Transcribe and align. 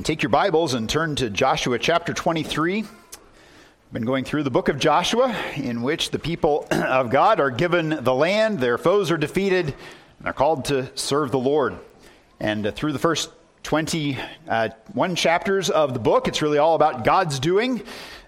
And 0.00 0.06
take 0.06 0.22
your 0.22 0.30
Bibles 0.30 0.72
and 0.72 0.88
turn 0.88 1.14
to 1.16 1.28
Joshua 1.28 1.78
chapter 1.78 2.14
23. 2.14 2.84
I've 2.84 3.92
been 3.92 4.06
going 4.06 4.24
through 4.24 4.44
the 4.44 4.50
book 4.50 4.70
of 4.70 4.78
Joshua, 4.78 5.36
in 5.56 5.82
which 5.82 6.10
the 6.10 6.18
people 6.18 6.66
of 6.70 7.10
God 7.10 7.38
are 7.38 7.50
given 7.50 8.02
the 8.02 8.14
land, 8.14 8.60
their 8.60 8.78
foes 8.78 9.10
are 9.10 9.18
defeated, 9.18 9.74
and 10.18 10.26
are 10.26 10.32
called 10.32 10.64
to 10.64 10.90
serve 10.96 11.32
the 11.32 11.38
Lord. 11.38 11.76
And 12.40 12.66
uh, 12.66 12.72
through 12.72 12.94
the 12.94 12.98
first 12.98 13.28
21 13.64 14.18
uh, 14.48 15.14
chapters 15.14 15.68
of 15.68 15.92
the 15.92 16.00
book, 16.00 16.28
it's 16.28 16.40
really 16.40 16.56
all 16.56 16.76
about 16.76 17.04
God's 17.04 17.38
doing. 17.38 17.82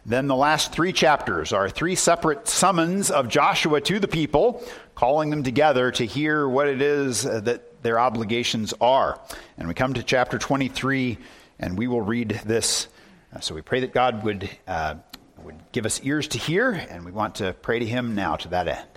Then 0.04 0.26
the 0.26 0.36
last 0.36 0.72
three 0.72 0.92
chapters 0.92 1.54
are 1.54 1.70
three 1.70 1.94
separate 1.94 2.48
summons 2.48 3.10
of 3.10 3.28
Joshua 3.28 3.80
to 3.80 3.98
the 3.98 4.08
people, 4.08 4.62
calling 4.94 5.30
them 5.30 5.42
together 5.42 5.90
to 5.92 6.04
hear 6.04 6.46
what 6.46 6.68
it 6.68 6.82
is 6.82 7.24
uh, 7.24 7.40
that 7.40 7.82
their 7.82 7.98
obligations 7.98 8.74
are. 8.78 9.18
And 9.56 9.68
we 9.68 9.72
come 9.72 9.94
to 9.94 10.02
chapter 10.02 10.36
23 10.36 11.16
and 11.58 11.76
we 11.76 11.86
will 11.86 12.02
read 12.02 12.40
this. 12.44 12.88
Uh, 13.34 13.40
so 13.40 13.54
we 13.54 13.62
pray 13.62 13.80
that 13.80 13.92
God 13.92 14.24
would, 14.24 14.48
uh, 14.66 14.96
would 15.42 15.60
give 15.72 15.86
us 15.86 16.00
ears 16.02 16.28
to 16.28 16.38
hear, 16.38 16.70
and 16.70 17.04
we 17.04 17.12
want 17.12 17.36
to 17.36 17.54
pray 17.54 17.78
to 17.78 17.86
Him 17.86 18.14
now 18.14 18.36
to 18.36 18.48
that 18.48 18.68
end. 18.68 18.88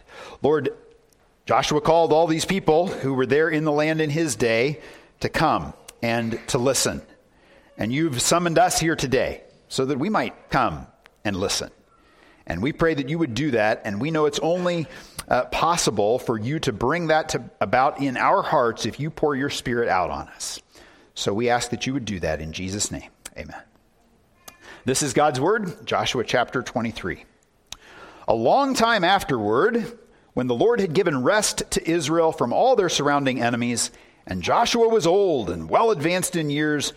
Lord, 0.41 0.69
Joshua 1.45 1.79
called 1.79 2.11
all 2.11 2.25
these 2.25 2.45
people 2.45 2.87
who 2.87 3.13
were 3.13 3.27
there 3.27 3.49
in 3.49 3.65
the 3.65 3.71
land 3.71 4.01
in 4.01 4.09
his 4.09 4.35
day 4.35 4.79
to 5.19 5.29
come 5.29 5.73
and 6.01 6.39
to 6.47 6.57
listen. 6.57 7.03
And 7.77 7.93
you've 7.93 8.19
summoned 8.19 8.57
us 8.57 8.79
here 8.79 8.95
today 8.95 9.43
so 9.67 9.85
that 9.85 9.99
we 9.99 10.09
might 10.09 10.49
come 10.49 10.87
and 11.23 11.35
listen. 11.35 11.69
And 12.47 12.63
we 12.63 12.73
pray 12.73 12.95
that 12.95 13.09
you 13.09 13.19
would 13.19 13.35
do 13.35 13.51
that, 13.51 13.81
and 13.85 13.99
we 13.99 14.11
know 14.11 14.25
it's 14.25 14.39
only 14.39 14.87
uh, 15.27 15.45
possible 15.45 16.19
for 16.19 16.37
you 16.37 16.59
to 16.59 16.71
bring 16.71 17.07
that 17.07 17.29
to, 17.29 17.43
about 17.59 18.01
in 18.01 18.17
our 18.17 18.41
hearts 18.41 18.85
if 18.85 18.99
you 18.99 19.09
pour 19.09 19.35
your 19.35 19.49
Spirit 19.49 19.89
out 19.89 20.11
on 20.11 20.27
us. 20.29 20.61
So 21.15 21.33
we 21.33 21.49
ask 21.49 21.69
that 21.71 21.87
you 21.87 21.93
would 21.93 22.05
do 22.05 22.19
that 22.19 22.41
in 22.41 22.51
Jesus' 22.51 22.91
name. 22.91 23.09
Amen. 23.37 23.61
This 24.83 25.01
is 25.01 25.13
God's 25.13 25.39
Word, 25.39 25.87
Joshua 25.87 26.25
chapter 26.25 26.61
23. 26.61 27.23
A 28.27 28.35
long 28.35 28.73
time 28.73 29.03
afterward, 29.05 29.97
when 30.33 30.47
the 30.47 30.55
Lord 30.55 30.81
had 30.81 30.93
given 30.93 31.23
rest 31.23 31.63
to 31.71 31.89
Israel 31.89 32.33
from 32.33 32.51
all 32.51 32.75
their 32.75 32.89
surrounding 32.89 33.41
enemies, 33.41 33.91
and 34.27 34.41
Joshua 34.41 34.89
was 34.89 35.07
old 35.07 35.49
and 35.49 35.69
well 35.69 35.91
advanced 35.91 36.35
in 36.35 36.49
years, 36.49 36.91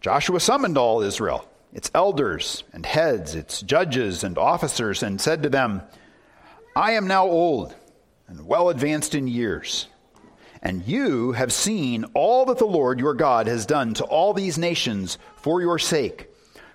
Joshua 0.00 0.40
summoned 0.40 0.76
all 0.76 1.00
Israel, 1.00 1.48
its 1.72 1.92
elders 1.94 2.64
and 2.72 2.84
heads, 2.84 3.36
its 3.36 3.62
judges 3.62 4.24
and 4.24 4.36
officers, 4.36 5.02
and 5.02 5.20
said 5.20 5.44
to 5.44 5.48
them, 5.48 5.82
I 6.74 6.92
am 6.92 7.06
now 7.06 7.24
old 7.24 7.74
and 8.26 8.46
well 8.46 8.68
advanced 8.68 9.14
in 9.14 9.28
years. 9.28 9.86
And 10.62 10.86
you 10.86 11.32
have 11.32 11.52
seen 11.52 12.04
all 12.14 12.44
that 12.46 12.58
the 12.58 12.66
Lord 12.66 13.00
your 13.00 13.14
God 13.14 13.46
has 13.46 13.64
done 13.64 13.94
to 13.94 14.04
all 14.04 14.34
these 14.34 14.58
nations 14.58 15.16
for 15.36 15.60
your 15.60 15.78
sake. 15.78 16.28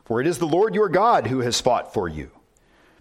For 0.05 0.21
it 0.21 0.27
is 0.27 0.39
the 0.39 0.47
Lord 0.47 0.75
your 0.75 0.89
God 0.89 1.27
who 1.27 1.39
has 1.41 1.61
fought 1.61 1.93
for 1.93 2.07
you. 2.07 2.31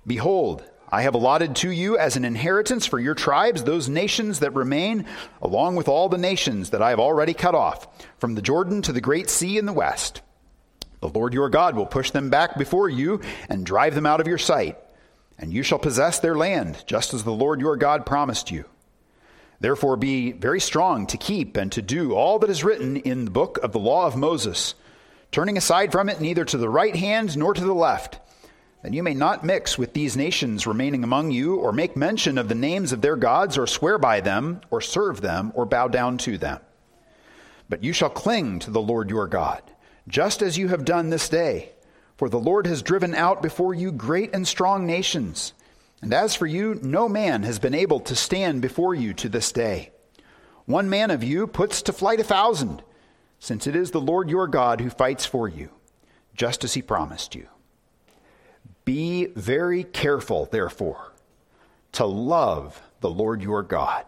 Behold, 0.07 0.63
I 0.91 1.03
have 1.03 1.15
allotted 1.15 1.57
to 1.57 1.71
you 1.71 1.99
as 1.99 2.17
an 2.17 2.25
inheritance 2.25 2.87
for 2.87 3.01
your 3.01 3.15
tribes 3.15 3.65
those 3.65 3.89
nations 3.89 4.41
that 4.41 4.55
remain, 4.55 5.07
along 5.43 5.77
with 5.77 5.89
all 5.89 6.09
the 6.09 6.19
nations 6.19 6.71
that 6.71 6.83
I 6.83 6.91
have 6.91 7.01
already 7.01 7.35
cut 7.35 7.55
off, 7.55 7.89
from 8.19 8.35
the 8.35 8.43
Jordan 8.43 8.83
to 8.83 8.93
the 8.93 9.01
great 9.01 9.29
sea 9.29 9.59
in 9.59 9.67
the 9.67 9.73
west. 9.73 10.21
The 11.01 11.09
Lord 11.09 11.35
your 11.35 11.49
God 11.49 11.77
will 11.77 11.87
push 11.87 12.11
them 12.11 12.31
back 12.31 12.57
before 12.57 12.89
you 12.89 13.21
and 13.49 13.67
drive 13.67 13.95
them 13.95 14.07
out 14.07 14.21
of 14.21 14.29
your 14.29 14.39
sight, 14.39 14.79
and 15.39 15.53
you 15.53 15.63
shall 15.63 15.79
possess 15.79 16.21
their 16.21 16.37
land, 16.37 16.85
just 16.87 17.13
as 17.13 17.25
the 17.25 17.33
Lord 17.33 17.61
your 17.61 17.77
God 17.77 18.07
promised 18.07 18.51
you. 18.51 18.65
Therefore, 19.61 19.97
be 19.97 20.33
very 20.33 20.61
strong 20.61 21.07
to 21.07 21.17
keep 21.17 21.57
and 21.57 21.71
to 21.73 21.83
do 21.83 22.13
all 22.15 22.39
that 22.41 22.51
is 22.51 22.65
written 22.65 22.97
in 22.97 23.25
the 23.25 23.31
book 23.31 23.59
of 23.63 23.73
the 23.73 23.79
law 23.79 24.07
of 24.07 24.17
Moses, 24.17 24.75
turning 25.31 25.57
aside 25.57 25.93
from 25.93 26.09
it 26.09 26.21
neither 26.21 26.45
to 26.45 26.59
the 26.59 26.69
right 26.69 26.95
hand 26.95 27.37
nor 27.37 27.55
to 27.55 27.65
the 27.65 27.75
left, 27.75 28.21
that 28.83 28.93
you 28.93 29.03
may 29.03 29.15
not 29.15 29.45
mix 29.45 29.79
with 29.79 29.95
these 29.95 30.17
nations 30.17 30.67
remaining 30.67 31.03
among 31.05 31.31
you, 31.31 31.57
or 31.57 31.73
make 31.73 31.97
mention 31.97 32.37
of 32.37 32.49
the 32.49 32.55
names 32.55 32.93
of 32.93 33.01
their 33.01 33.17
gods, 33.17 33.57
or 33.57 33.67
swear 33.67 33.97
by 33.97 34.21
them, 34.21 34.61
or 34.71 34.81
serve 34.81 35.21
them, 35.23 35.53
or 35.55 35.65
bow 35.65 35.89
down 35.89 36.19
to 36.19 36.37
them. 36.37 36.61
But 37.69 37.83
you 37.83 37.95
shall 37.95 38.11
cling 38.11 38.59
to 38.61 38.71
the 38.71 38.83
Lord 38.83 39.09
your 39.09 39.27
God, 39.27 39.63
just 40.07 40.43
as 40.43 40.59
you 40.59 40.69
have 40.69 40.85
done 40.85 41.09
this 41.09 41.29
day. 41.29 41.71
For 42.17 42.29
the 42.29 42.39
Lord 42.39 42.67
has 42.67 42.83
driven 42.83 43.15
out 43.15 43.43
before 43.43 43.75
you 43.75 43.91
great 43.91 44.35
and 44.35 44.47
strong 44.47 44.87
nations 44.87 45.53
and 46.05 46.13
as 46.13 46.35
for 46.35 46.47
you, 46.47 46.79
no 46.83 47.09
man 47.09 47.45
has 47.45 47.59
been 47.59 47.75
able 47.75 47.99
to 48.01 48.15
stand 48.15 48.61
before 48.61 48.95
you 48.95 49.15
to 49.15 49.29
this 49.31 49.51
day. 49.53 49.91
One 50.67 50.91
man 50.91 51.11
of 51.11 51.25
you 51.25 51.47
puts 51.47 51.81
to 51.81 51.95
flight 51.95 52.21
a 52.21 52.25
thousand, 52.25 52.83
since 53.39 53.67
it 53.67 53.75
is 53.75 53.91
the 53.91 54.03
Lord 54.03 54.29
your 54.29 54.47
God 54.47 54.83
who 54.83 54.91
fights 54.91 55.25
for 55.25 55.49
you, 55.49 55.71
just 56.35 56.63
as 56.63 56.75
he 56.75 56.83
promised 56.83 57.35
you. 57.35 57.49
Be 58.85 59.29
very 59.35 59.83
careful, 59.83 60.45
therefore, 60.45 61.15
to 61.93 62.05
love 62.05 62.83
the 63.01 63.09
Lord 63.09 63.41
your 63.41 63.63
God 63.63 64.05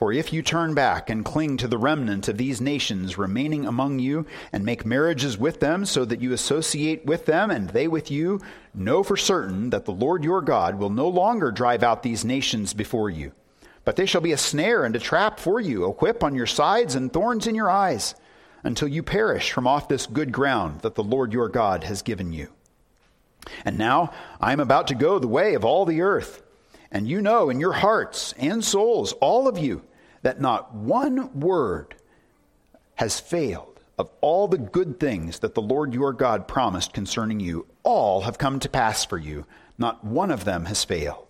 for 0.00 0.14
if 0.14 0.32
you 0.32 0.40
turn 0.40 0.72
back 0.72 1.10
and 1.10 1.26
cling 1.26 1.58
to 1.58 1.68
the 1.68 1.76
remnant 1.76 2.26
of 2.26 2.38
these 2.38 2.58
nations 2.58 3.18
remaining 3.18 3.66
among 3.66 3.98
you, 3.98 4.24
and 4.50 4.64
make 4.64 4.86
marriages 4.86 5.36
with 5.36 5.60
them, 5.60 5.84
so 5.84 6.06
that 6.06 6.22
you 6.22 6.32
associate 6.32 7.04
with 7.04 7.26
them 7.26 7.50
and 7.50 7.68
they 7.68 7.86
with 7.86 8.10
you, 8.10 8.40
know 8.72 9.02
for 9.02 9.18
certain 9.18 9.68
that 9.68 9.84
the 9.84 9.92
Lord 9.92 10.24
your 10.24 10.40
God 10.40 10.78
will 10.78 10.88
no 10.88 11.06
longer 11.06 11.52
drive 11.52 11.82
out 11.82 12.02
these 12.02 12.24
nations 12.24 12.72
before 12.72 13.10
you. 13.10 13.32
But 13.84 13.96
they 13.96 14.06
shall 14.06 14.22
be 14.22 14.32
a 14.32 14.38
snare 14.38 14.86
and 14.86 14.96
a 14.96 14.98
trap 14.98 15.38
for 15.38 15.60
you, 15.60 15.84
a 15.84 15.90
whip 15.90 16.24
on 16.24 16.34
your 16.34 16.46
sides 16.46 16.94
and 16.94 17.12
thorns 17.12 17.46
in 17.46 17.54
your 17.54 17.68
eyes, 17.68 18.14
until 18.64 18.88
you 18.88 19.02
perish 19.02 19.52
from 19.52 19.66
off 19.66 19.88
this 19.88 20.06
good 20.06 20.32
ground 20.32 20.80
that 20.80 20.94
the 20.94 21.04
Lord 21.04 21.34
your 21.34 21.50
God 21.50 21.84
has 21.84 22.00
given 22.00 22.32
you. 22.32 22.48
And 23.66 23.76
now 23.76 24.14
I 24.40 24.54
am 24.54 24.60
about 24.60 24.86
to 24.86 24.94
go 24.94 25.18
the 25.18 25.28
way 25.28 25.52
of 25.52 25.66
all 25.66 25.84
the 25.84 26.00
earth. 26.00 26.42
And 26.90 27.06
you 27.06 27.20
know 27.20 27.50
in 27.50 27.60
your 27.60 27.74
hearts 27.74 28.32
and 28.38 28.64
souls, 28.64 29.12
all 29.20 29.46
of 29.46 29.58
you, 29.58 29.82
that 30.22 30.40
not 30.40 30.74
one 30.74 31.38
word 31.38 31.94
has 32.96 33.20
failed 33.20 33.80
of 33.98 34.10
all 34.20 34.48
the 34.48 34.58
good 34.58 34.98
things 34.98 35.40
that 35.40 35.54
the 35.54 35.62
Lord 35.62 35.92
your 35.92 36.12
God 36.12 36.48
promised 36.48 36.92
concerning 36.92 37.40
you. 37.40 37.66
All 37.82 38.22
have 38.22 38.38
come 38.38 38.58
to 38.60 38.68
pass 38.68 39.04
for 39.04 39.18
you, 39.18 39.46
not 39.78 40.04
one 40.04 40.30
of 40.30 40.44
them 40.44 40.66
has 40.66 40.84
failed. 40.84 41.29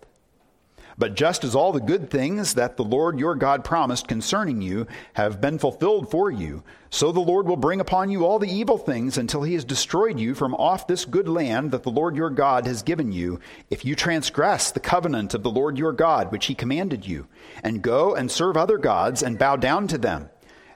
But 0.97 1.15
just 1.15 1.43
as 1.43 1.55
all 1.55 1.71
the 1.71 1.79
good 1.79 2.09
things 2.09 2.53
that 2.55 2.77
the 2.77 2.83
Lord 2.83 3.19
your 3.19 3.35
God 3.35 3.63
promised 3.63 4.07
concerning 4.07 4.61
you 4.61 4.87
have 5.13 5.41
been 5.41 5.57
fulfilled 5.57 6.11
for 6.11 6.29
you, 6.29 6.63
so 6.89 7.11
the 7.11 7.19
Lord 7.21 7.47
will 7.47 7.55
bring 7.55 7.79
upon 7.79 8.09
you 8.09 8.25
all 8.25 8.37
the 8.37 8.51
evil 8.51 8.77
things 8.77 9.17
until 9.17 9.43
he 9.43 9.53
has 9.53 9.63
destroyed 9.63 10.19
you 10.19 10.35
from 10.35 10.53
off 10.55 10.87
this 10.87 11.05
good 11.05 11.29
land 11.29 11.71
that 11.71 11.83
the 11.83 11.89
Lord 11.89 12.15
your 12.17 12.29
God 12.29 12.65
has 12.65 12.83
given 12.83 13.11
you, 13.11 13.39
if 13.69 13.85
you 13.85 13.95
transgress 13.95 14.71
the 14.71 14.81
covenant 14.81 15.33
of 15.33 15.43
the 15.43 15.49
Lord 15.49 15.77
your 15.77 15.93
God, 15.93 16.31
which 16.31 16.47
he 16.47 16.55
commanded 16.55 17.07
you, 17.07 17.27
and 17.63 17.81
go 17.81 18.13
and 18.13 18.29
serve 18.29 18.57
other 18.57 18.77
gods 18.77 19.23
and 19.23 19.39
bow 19.39 19.55
down 19.55 19.87
to 19.87 19.97
them. 19.97 20.29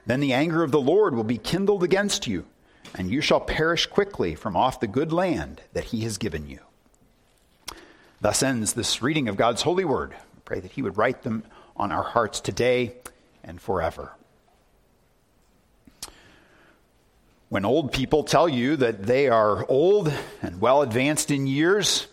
Then 0.06 0.20
the 0.20 0.32
anger 0.32 0.62
of 0.62 0.70
the 0.70 0.80
Lord 0.80 1.14
will 1.14 1.24
be 1.24 1.36
kindled 1.36 1.82
against 1.82 2.26
you, 2.26 2.46
and 2.94 3.10
you 3.10 3.20
shall 3.20 3.40
perish 3.40 3.86
quickly 3.86 4.34
from 4.34 4.56
off 4.56 4.80
the 4.80 4.86
good 4.86 5.12
land 5.12 5.60
that 5.74 5.84
he 5.84 6.00
has 6.02 6.16
given 6.16 6.48
you. 6.48 6.60
Thus 8.20 8.42
ends 8.42 8.72
this 8.72 9.02
reading 9.02 9.28
of 9.28 9.36
God's 9.36 9.62
holy 9.62 9.84
word. 9.84 10.12
I 10.12 10.40
pray 10.44 10.60
that 10.60 10.72
He 10.72 10.82
would 10.82 10.96
write 10.96 11.22
them 11.22 11.44
on 11.76 11.92
our 11.92 12.02
hearts 12.02 12.40
today 12.40 12.94
and 13.44 13.60
forever. 13.60 14.12
When 17.48 17.64
old 17.64 17.92
people 17.92 18.24
tell 18.24 18.48
you 18.48 18.76
that 18.76 19.04
they 19.04 19.28
are 19.28 19.64
old 19.68 20.12
and 20.42 20.60
well 20.60 20.82
advanced 20.82 21.30
in 21.30 21.46
years, 21.46 22.08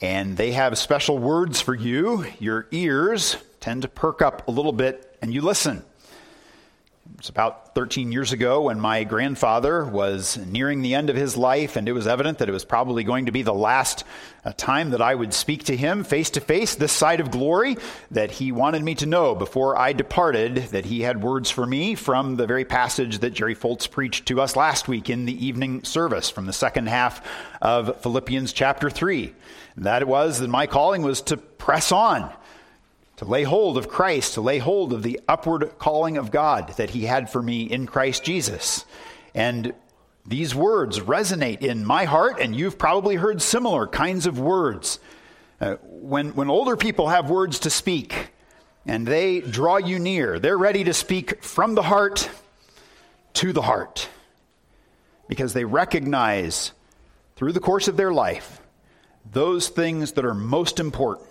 and 0.00 0.36
they 0.36 0.52
have 0.52 0.78
special 0.78 1.18
words 1.18 1.60
for 1.60 1.74
you, 1.74 2.24
your 2.38 2.66
ears 2.70 3.36
tend 3.60 3.82
to 3.82 3.88
perk 3.88 4.22
up 4.22 4.48
a 4.48 4.50
little 4.50 4.72
bit 4.72 5.16
and 5.20 5.32
you 5.32 5.40
listen. 5.40 5.84
It's 7.18 7.28
about 7.28 7.74
13 7.74 8.12
years 8.12 8.32
ago 8.32 8.62
when 8.62 8.80
my 8.80 9.04
grandfather 9.04 9.84
was 9.84 10.38
nearing 10.38 10.80
the 10.80 10.94
end 10.94 11.10
of 11.10 11.16
his 11.16 11.36
life, 11.36 11.76
and 11.76 11.86
it 11.86 11.92
was 11.92 12.06
evident 12.06 12.38
that 12.38 12.48
it 12.48 12.52
was 12.52 12.64
probably 12.64 13.04
going 13.04 13.26
to 13.26 13.32
be 13.32 13.42
the 13.42 13.52
last 13.52 14.04
uh, 14.42 14.52
time 14.56 14.90
that 14.90 15.02
I 15.02 15.14
would 15.14 15.34
speak 15.34 15.64
to 15.64 15.76
him 15.76 16.02
face 16.02 16.30
to 16.30 16.40
face, 16.40 16.74
this 16.74 16.92
side 16.92 17.20
of 17.20 17.30
glory, 17.30 17.76
that 18.10 18.30
he 18.30 18.52
wanted 18.52 18.82
me 18.82 18.94
to 18.96 19.06
know 19.06 19.34
before 19.34 19.78
I 19.78 19.92
departed 19.92 20.56
that 20.68 20.86
he 20.86 21.02
had 21.02 21.22
words 21.22 21.50
for 21.50 21.66
me 21.66 21.94
from 21.94 22.36
the 22.36 22.46
very 22.46 22.64
passage 22.64 23.18
that 23.18 23.34
Jerry 23.34 23.54
Foltz 23.54 23.90
preached 23.90 24.26
to 24.26 24.40
us 24.40 24.56
last 24.56 24.88
week 24.88 25.10
in 25.10 25.26
the 25.26 25.46
evening 25.46 25.84
service 25.84 26.30
from 26.30 26.46
the 26.46 26.54
second 26.54 26.88
half 26.88 27.20
of 27.60 28.00
Philippians 28.00 28.54
chapter 28.54 28.88
3. 28.88 29.34
that 29.76 30.00
it 30.00 30.08
was 30.08 30.38
that 30.38 30.48
my 30.48 30.66
calling 30.66 31.02
was 31.02 31.20
to 31.22 31.36
press 31.36 31.92
on 31.92 32.32
to 33.16 33.24
lay 33.24 33.44
hold 33.44 33.78
of 33.78 33.88
Christ, 33.88 34.34
to 34.34 34.40
lay 34.40 34.58
hold 34.58 34.92
of 34.92 35.02
the 35.02 35.20
upward 35.28 35.78
calling 35.78 36.16
of 36.16 36.30
God 36.30 36.74
that 36.76 36.90
He 36.90 37.04
had 37.04 37.30
for 37.30 37.42
me 37.42 37.62
in 37.62 37.86
Christ 37.86 38.24
Jesus. 38.24 38.84
And 39.34 39.72
these 40.26 40.54
words 40.54 41.00
resonate 41.00 41.62
in 41.62 41.84
my 41.84 42.04
heart, 42.04 42.40
and 42.40 42.56
you've 42.56 42.78
probably 42.78 43.16
heard 43.16 43.42
similar 43.42 43.86
kinds 43.86 44.26
of 44.26 44.38
words. 44.38 44.98
Uh, 45.60 45.76
when, 45.82 46.34
when 46.34 46.50
older 46.50 46.76
people 46.76 47.08
have 47.08 47.30
words 47.30 47.60
to 47.60 47.70
speak 47.70 48.30
and 48.86 49.06
they 49.06 49.40
draw 49.40 49.76
you 49.76 49.98
near, 49.98 50.38
they're 50.38 50.58
ready 50.58 50.84
to 50.84 50.92
speak 50.92 51.42
from 51.42 51.74
the 51.74 51.82
heart 51.82 52.28
to 53.34 53.52
the 53.52 53.62
heart. 53.62 54.08
because 55.28 55.52
they 55.52 55.64
recognize 55.64 56.72
through 57.36 57.52
the 57.52 57.60
course 57.60 57.88
of 57.88 57.96
their 57.96 58.12
life 58.12 58.60
those 59.32 59.68
things 59.68 60.12
that 60.12 60.24
are 60.24 60.34
most 60.34 60.78
important. 60.78 61.28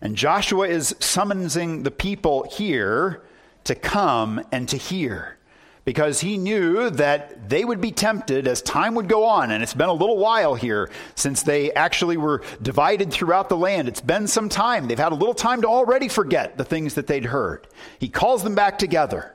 And 0.00 0.16
Joshua 0.16 0.66
is 0.68 0.94
summoning 0.98 1.82
the 1.82 1.90
people 1.90 2.48
here 2.50 3.22
to 3.64 3.74
come 3.74 4.42
and 4.50 4.68
to 4.68 4.76
hear 4.76 5.36
because 5.84 6.20
he 6.20 6.38
knew 6.38 6.90
that 6.90 7.48
they 7.48 7.64
would 7.64 7.80
be 7.80 7.90
tempted 7.90 8.46
as 8.46 8.62
time 8.62 8.94
would 8.94 9.08
go 9.08 9.24
on. 9.24 9.50
And 9.50 9.62
it's 9.62 9.74
been 9.74 9.88
a 9.88 9.94
little 9.94 10.18
while 10.18 10.54
here 10.54 10.90
since 11.14 11.42
they 11.42 11.72
actually 11.72 12.16
were 12.16 12.42
divided 12.62 13.10
throughout 13.10 13.48
the 13.48 13.56
land. 13.56 13.88
It's 13.88 14.00
been 14.00 14.26
some 14.26 14.48
time. 14.48 14.86
They've 14.86 14.98
had 14.98 15.12
a 15.12 15.16
little 15.16 15.34
time 15.34 15.62
to 15.62 15.68
already 15.68 16.08
forget 16.08 16.56
the 16.56 16.64
things 16.64 16.94
that 16.94 17.06
they'd 17.06 17.24
heard. 17.24 17.66
He 17.98 18.08
calls 18.08 18.42
them 18.42 18.54
back 18.54 18.78
together 18.78 19.34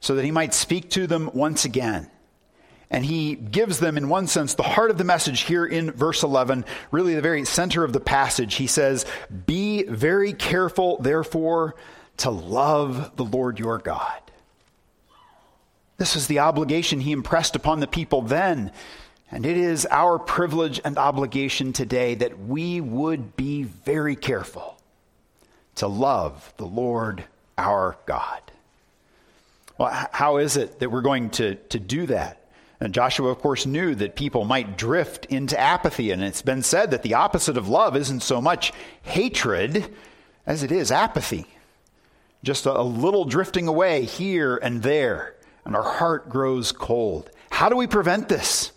so 0.00 0.16
that 0.16 0.24
he 0.24 0.30
might 0.30 0.52
speak 0.52 0.90
to 0.90 1.06
them 1.06 1.30
once 1.32 1.64
again. 1.64 2.10
And 2.90 3.04
he 3.04 3.34
gives 3.34 3.80
them, 3.80 3.96
in 3.96 4.08
one 4.08 4.26
sense, 4.26 4.54
the 4.54 4.62
heart 4.62 4.90
of 4.90 4.98
the 4.98 5.04
message 5.04 5.40
here 5.40 5.64
in 5.64 5.90
verse 5.90 6.22
11, 6.22 6.64
really 6.90 7.14
the 7.14 7.22
very 7.22 7.44
center 7.44 7.82
of 7.82 7.92
the 7.92 8.00
passage. 8.00 8.54
He 8.54 8.66
says, 8.66 9.06
Be 9.46 9.63
very 9.82 10.32
careful, 10.32 10.98
therefore, 10.98 11.74
to 12.18 12.30
love 12.30 13.16
the 13.16 13.24
Lord 13.24 13.58
your 13.58 13.78
God. 13.78 14.20
This 15.96 16.16
is 16.16 16.26
the 16.26 16.40
obligation 16.40 17.00
he 17.00 17.12
impressed 17.12 17.56
upon 17.56 17.80
the 17.80 17.86
people 17.86 18.22
then. 18.22 18.72
And 19.30 19.44
it 19.44 19.56
is 19.56 19.86
our 19.90 20.18
privilege 20.18 20.80
and 20.84 20.96
obligation 20.96 21.72
today 21.72 22.14
that 22.16 22.38
we 22.38 22.80
would 22.80 23.36
be 23.36 23.64
very 23.64 24.16
careful 24.16 24.76
to 25.76 25.88
love 25.88 26.52
the 26.56 26.66
Lord 26.66 27.24
our 27.58 27.96
God. 28.06 28.40
Well, 29.78 30.08
how 30.12 30.36
is 30.36 30.56
it 30.56 30.78
that 30.78 30.90
we're 30.90 31.00
going 31.00 31.30
to, 31.30 31.56
to 31.56 31.80
do 31.80 32.06
that? 32.06 32.43
And 32.80 32.92
Joshua, 32.92 33.30
of 33.30 33.38
course, 33.38 33.66
knew 33.66 33.94
that 33.94 34.16
people 34.16 34.44
might 34.44 34.76
drift 34.76 35.26
into 35.26 35.58
apathy. 35.58 36.10
And 36.10 36.22
it's 36.22 36.42
been 36.42 36.62
said 36.62 36.90
that 36.90 37.02
the 37.02 37.14
opposite 37.14 37.56
of 37.56 37.68
love 37.68 37.96
isn't 37.96 38.22
so 38.22 38.40
much 38.40 38.72
hatred 39.02 39.94
as 40.46 40.62
it 40.62 40.72
is 40.72 40.90
apathy. 40.90 41.46
Just 42.42 42.66
a, 42.66 42.82
little 42.82 43.24
drifting 43.24 43.68
away 43.68 44.04
here 44.04 44.56
and 44.56 44.82
there 44.82 45.34
and 45.64 45.74
our 45.74 45.82
heart 45.82 46.28
grows 46.28 46.72
cold. 46.72 47.30
How 47.50 47.68
do 47.68 47.76
we 47.76 47.86
prevent 47.86 48.28
this? 48.28 48.72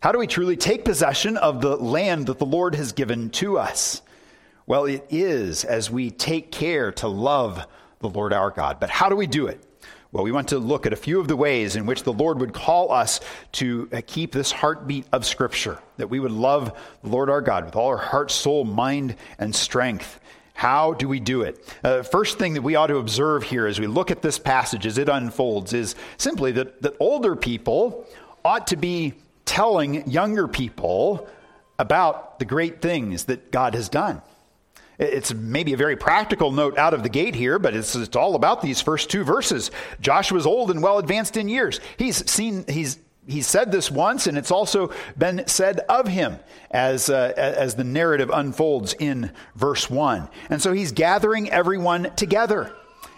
How 0.00 0.12
do 0.12 0.18
we 0.18 0.26
truly 0.26 0.56
take 0.56 0.84
possession 0.84 1.36
of 1.36 1.60
the 1.60 1.76
land 1.76 2.26
that 2.26 2.38
the 2.38 2.46
Lord 2.46 2.74
has 2.74 2.92
given 2.92 3.30
to 3.30 3.58
us? 3.58 4.00
Well, 4.66 4.84
it 4.84 5.04
is 5.10 5.64
as 5.64 5.90
we 5.90 6.10
take 6.10 6.52
care 6.52 6.92
to 6.92 7.08
love 7.08 7.66
the 7.98 8.08
Lord 8.08 8.32
our 8.32 8.50
God. 8.50 8.78
But 8.78 8.90
how 8.90 9.08
do 9.08 9.16
we 9.16 9.26
do 9.26 9.46
it? 9.46 9.62
Well, 10.12 10.24
we 10.24 10.32
want 10.32 10.48
to 10.48 10.58
look 10.58 10.86
at 10.86 10.92
a 10.92 10.96
few 10.96 11.20
of 11.20 11.28
the 11.28 11.36
ways 11.36 11.76
in 11.76 11.86
which 11.86 12.02
the 12.02 12.12
Lord 12.12 12.40
would 12.40 12.52
call 12.52 12.90
us 12.90 13.20
to 13.52 13.88
uh, 13.92 14.00
keep 14.04 14.32
this 14.32 14.50
heartbeat 14.50 15.06
of 15.12 15.24
Scripture, 15.24 15.78
that 15.98 16.10
we 16.10 16.18
would 16.18 16.32
love 16.32 16.76
the 17.04 17.08
Lord 17.08 17.30
our 17.30 17.40
God 17.40 17.64
with 17.64 17.76
all 17.76 17.86
our 17.86 17.96
heart, 17.96 18.32
soul, 18.32 18.64
mind, 18.64 19.14
and 19.38 19.54
strength. 19.54 20.20
How 20.52 20.94
do 20.94 21.06
we 21.06 21.20
do 21.20 21.42
it? 21.42 21.76
Uh, 21.84 22.02
first 22.02 22.38
thing 22.38 22.54
that 22.54 22.62
we 22.62 22.74
ought 22.74 22.88
to 22.88 22.96
observe 22.96 23.44
here 23.44 23.68
as 23.68 23.78
we 23.78 23.86
look 23.86 24.10
at 24.10 24.20
this 24.20 24.36
passage 24.36 24.84
as 24.84 24.98
it 24.98 25.08
unfolds 25.08 25.72
is 25.72 25.94
simply 26.16 26.50
that, 26.52 26.82
that 26.82 26.96
older 26.98 27.36
people 27.36 28.04
ought 28.44 28.66
to 28.66 28.76
be 28.76 29.14
telling 29.44 30.10
younger 30.10 30.48
people 30.48 31.28
about 31.78 32.40
the 32.40 32.44
great 32.44 32.82
things 32.82 33.24
that 33.26 33.52
God 33.52 33.76
has 33.76 33.88
done. 33.88 34.22
It's 35.00 35.32
maybe 35.32 35.72
a 35.72 35.78
very 35.78 35.96
practical 35.96 36.52
note 36.52 36.76
out 36.76 36.92
of 36.92 37.02
the 37.02 37.08
gate 37.08 37.34
here, 37.34 37.58
but 37.58 37.74
it's, 37.74 37.94
it's 37.94 38.14
all 38.14 38.34
about 38.34 38.60
these 38.60 38.82
first 38.82 39.10
two 39.10 39.24
verses. 39.24 39.70
Joshua's 40.00 40.46
old 40.46 40.70
and 40.70 40.82
well 40.82 40.98
advanced 40.98 41.38
in 41.38 41.48
years. 41.48 41.80
He's 41.96 42.30
seen, 42.30 42.66
he's 42.68 42.98
he 43.26 43.42
said 43.42 43.70
this 43.70 43.90
once, 43.90 44.26
and 44.26 44.36
it's 44.36 44.50
also 44.50 44.92
been 45.16 45.44
said 45.46 45.80
of 45.88 46.08
him 46.08 46.38
as, 46.70 47.08
uh, 47.08 47.32
as 47.36 47.76
the 47.76 47.84
narrative 47.84 48.30
unfolds 48.32 48.94
in 48.94 49.30
verse 49.54 49.88
1. 49.88 50.28
And 50.48 50.60
so 50.60 50.72
he's 50.72 50.92
gathering 50.92 51.48
everyone 51.50 52.14
together. 52.16 52.74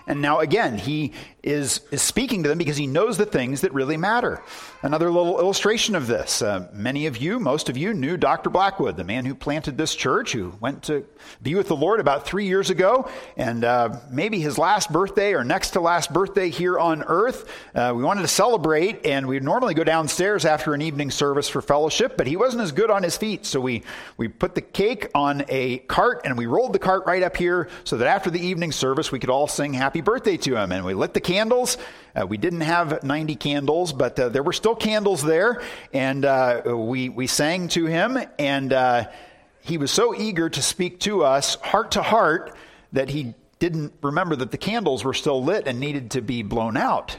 And 0.06 0.20
now, 0.20 0.40
again, 0.40 0.76
he 0.76 1.12
is, 1.42 1.80
is 1.90 2.00
speaking 2.02 2.42
to 2.42 2.48
them 2.48 2.58
because 2.58 2.76
he 2.76 2.86
knows 2.86 3.18
the 3.18 3.26
things 3.26 3.62
that 3.62 3.72
really 3.72 3.96
matter. 3.96 4.40
Another 4.82 5.10
little 5.10 5.40
illustration 5.40 5.94
of 5.94 6.06
this. 6.06 6.40
Uh, 6.40 6.68
many 6.72 7.06
of 7.06 7.16
you, 7.16 7.40
most 7.40 7.68
of 7.68 7.76
you, 7.76 7.92
knew 7.94 8.16
Dr. 8.16 8.50
Blackwood, 8.50 8.96
the 8.96 9.04
man 9.04 9.24
who 9.24 9.34
planted 9.34 9.76
this 9.76 9.94
church, 9.94 10.32
who 10.32 10.54
went 10.60 10.84
to 10.84 11.04
be 11.42 11.54
with 11.54 11.68
the 11.68 11.76
Lord 11.76 12.00
about 12.00 12.26
three 12.26 12.46
years 12.46 12.70
ago. 12.70 13.08
And 13.36 13.64
uh, 13.64 14.00
maybe 14.10 14.38
his 14.40 14.58
last 14.58 14.92
birthday 14.92 15.34
or 15.34 15.42
next 15.44 15.70
to 15.70 15.80
last 15.80 16.12
birthday 16.12 16.48
here 16.48 16.78
on 16.78 17.02
earth, 17.02 17.50
uh, 17.74 17.92
we 17.94 18.04
wanted 18.04 18.22
to 18.22 18.28
celebrate, 18.28 19.04
and 19.04 19.26
we'd 19.26 19.42
normally 19.42 19.74
go 19.74 19.84
downstairs 19.84 20.44
after 20.44 20.74
an 20.74 20.82
evening 20.82 21.10
service 21.10 21.48
for 21.48 21.60
fellowship, 21.60 22.16
but 22.16 22.26
he 22.26 22.36
wasn't 22.36 22.62
as 22.62 22.72
good 22.72 22.90
on 22.90 23.02
his 23.02 23.16
feet. 23.16 23.46
So 23.46 23.60
we, 23.60 23.82
we 24.16 24.28
put 24.28 24.54
the 24.54 24.60
cake 24.60 25.08
on 25.14 25.44
a 25.48 25.78
cart 25.78 26.22
and 26.24 26.38
we 26.38 26.46
rolled 26.46 26.72
the 26.72 26.78
cart 26.78 27.04
right 27.06 27.22
up 27.22 27.36
here 27.36 27.68
so 27.84 27.96
that 27.96 28.06
after 28.06 28.30
the 28.30 28.40
evening 28.40 28.72
service, 28.72 29.10
we 29.10 29.18
could 29.18 29.30
all 29.30 29.48
sing 29.48 29.72
happy 29.72 30.00
birthday 30.00 30.36
to 30.36 30.56
him. 30.56 30.72
And 30.72 30.84
we 30.84 30.94
lit 30.94 31.14
the 31.14 31.20
candles. 31.32 31.78
Uh, 32.14 32.26
we 32.26 32.36
didn't 32.36 32.60
have 32.60 33.02
90 33.02 33.36
candles, 33.36 33.92
but 33.92 34.18
uh, 34.20 34.28
there 34.28 34.42
were 34.42 34.52
still 34.52 34.74
candles 34.74 35.22
there. 35.22 35.62
And 35.92 36.24
uh, 36.24 36.62
we, 36.66 37.08
we 37.08 37.26
sang 37.26 37.68
to 37.68 37.86
him, 37.86 38.18
and 38.38 38.72
uh, 38.72 39.08
he 39.60 39.78
was 39.78 39.90
so 39.90 40.14
eager 40.14 40.50
to 40.50 40.62
speak 40.62 41.00
to 41.00 41.24
us 41.24 41.54
heart 41.56 41.92
to 41.92 42.02
heart 42.02 42.54
that 42.92 43.08
he 43.08 43.34
didn't 43.58 43.94
remember 44.02 44.36
that 44.36 44.50
the 44.50 44.58
candles 44.58 45.04
were 45.04 45.14
still 45.14 45.42
lit 45.42 45.66
and 45.66 45.80
needed 45.80 46.10
to 46.10 46.20
be 46.20 46.42
blown 46.42 46.76
out. 46.76 47.18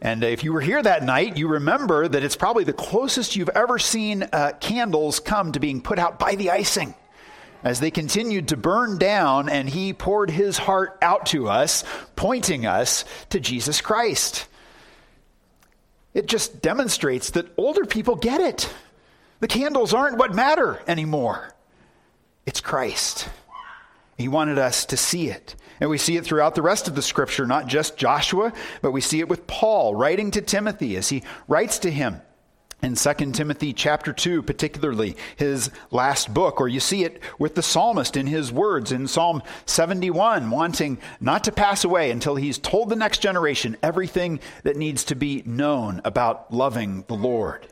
And 0.00 0.22
if 0.22 0.44
you 0.44 0.52
were 0.52 0.60
here 0.60 0.80
that 0.80 1.02
night, 1.02 1.36
you 1.36 1.48
remember 1.48 2.06
that 2.06 2.22
it's 2.22 2.36
probably 2.36 2.62
the 2.62 2.72
closest 2.72 3.34
you've 3.34 3.48
ever 3.48 3.80
seen 3.80 4.22
uh, 4.22 4.52
candles 4.60 5.18
come 5.18 5.50
to 5.52 5.58
being 5.58 5.80
put 5.80 5.98
out 5.98 6.20
by 6.20 6.36
the 6.36 6.50
icing 6.50 6.94
as 7.62 7.80
they 7.80 7.90
continued 7.90 8.48
to 8.48 8.56
burn 8.56 8.98
down, 8.98 9.48
and 9.48 9.68
he 9.68 9.92
poured 9.92 10.30
his 10.30 10.58
heart 10.58 10.96
out 11.02 11.26
to 11.26 11.48
us, 11.48 11.84
pointing 12.16 12.66
us 12.66 13.04
to 13.30 13.40
Jesus 13.40 13.80
Christ. 13.80 14.46
It 16.14 16.26
just 16.26 16.62
demonstrates 16.62 17.30
that 17.30 17.52
older 17.56 17.84
people 17.84 18.16
get 18.16 18.40
it. 18.40 18.72
The 19.40 19.48
candles 19.48 19.94
aren't 19.94 20.18
what 20.18 20.34
matter 20.34 20.80
anymore, 20.86 21.54
it's 22.46 22.60
Christ. 22.60 23.28
He 24.16 24.26
wanted 24.26 24.58
us 24.58 24.84
to 24.86 24.96
see 24.96 25.28
it. 25.30 25.54
And 25.80 25.88
we 25.88 25.98
see 25.98 26.16
it 26.16 26.24
throughout 26.24 26.56
the 26.56 26.62
rest 26.62 26.88
of 26.88 26.96
the 26.96 27.02
scripture, 27.02 27.46
not 27.46 27.68
just 27.68 27.96
Joshua, 27.96 28.52
but 28.82 28.90
we 28.90 29.00
see 29.00 29.20
it 29.20 29.28
with 29.28 29.46
Paul 29.46 29.94
writing 29.94 30.32
to 30.32 30.40
Timothy 30.40 30.96
as 30.96 31.08
he 31.08 31.22
writes 31.46 31.78
to 31.80 31.90
him 31.90 32.20
in 32.82 32.94
2 32.94 33.32
Timothy 33.32 33.72
chapter 33.72 34.12
2 34.12 34.42
particularly 34.42 35.16
his 35.36 35.70
last 35.90 36.32
book 36.32 36.60
or 36.60 36.68
you 36.68 36.80
see 36.80 37.04
it 37.04 37.20
with 37.38 37.54
the 37.54 37.62
psalmist 37.62 38.16
in 38.16 38.26
his 38.26 38.52
words 38.52 38.92
in 38.92 39.08
Psalm 39.08 39.42
71 39.66 40.50
wanting 40.50 40.98
not 41.20 41.44
to 41.44 41.52
pass 41.52 41.84
away 41.84 42.10
until 42.10 42.36
he's 42.36 42.58
told 42.58 42.88
the 42.88 42.96
next 42.96 43.18
generation 43.18 43.76
everything 43.82 44.40
that 44.62 44.76
needs 44.76 45.04
to 45.04 45.16
be 45.16 45.42
known 45.44 46.00
about 46.04 46.52
loving 46.52 47.04
the 47.08 47.14
Lord. 47.14 47.66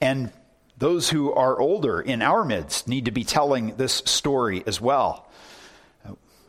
And 0.00 0.32
those 0.78 1.10
who 1.10 1.32
are 1.32 1.60
older 1.60 2.00
in 2.00 2.22
our 2.22 2.44
midst 2.44 2.88
need 2.88 3.04
to 3.04 3.10
be 3.10 3.24
telling 3.24 3.76
this 3.76 4.02
story 4.06 4.64
as 4.66 4.80
well. 4.80 5.26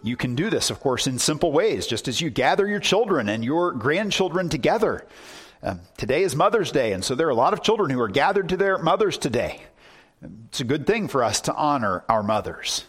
You 0.04 0.16
can 0.16 0.34
do 0.34 0.50
this, 0.50 0.72
of 0.72 0.80
course, 0.80 1.06
in 1.06 1.20
simple 1.20 1.52
ways, 1.52 1.86
just 1.86 2.08
as 2.08 2.22
you 2.22 2.32
gather 2.32 2.68
your 2.68 2.80
children 2.80 3.30
and 3.30 3.46
your 3.46 3.72
grandchildren 3.72 4.50
together 4.50 5.06
um, 5.64 5.80
today 5.98 6.24
is 6.24 6.36
Mother's 6.36 6.72
Day, 6.72 6.94
and 6.94 7.04
so 7.04 7.14
there 7.14 7.28
are 7.28 7.32
a 7.32 7.36
lot 7.36 7.54
of 7.54 7.62
children 7.62 7.92
who 7.92 8.00
are 8.02 8.08
gathered 8.08 8.50
to 8.50 8.58
their 8.58 8.78
mothers 8.78 9.18
today. 9.18 9.62
It's 10.48 10.60
a 10.60 10.64
good 10.66 10.88
thing 10.88 11.08
for 11.08 11.24
us 11.24 11.42
to 11.42 11.54
honor 11.54 12.04
our 12.10 12.24
mothers. 12.24 12.86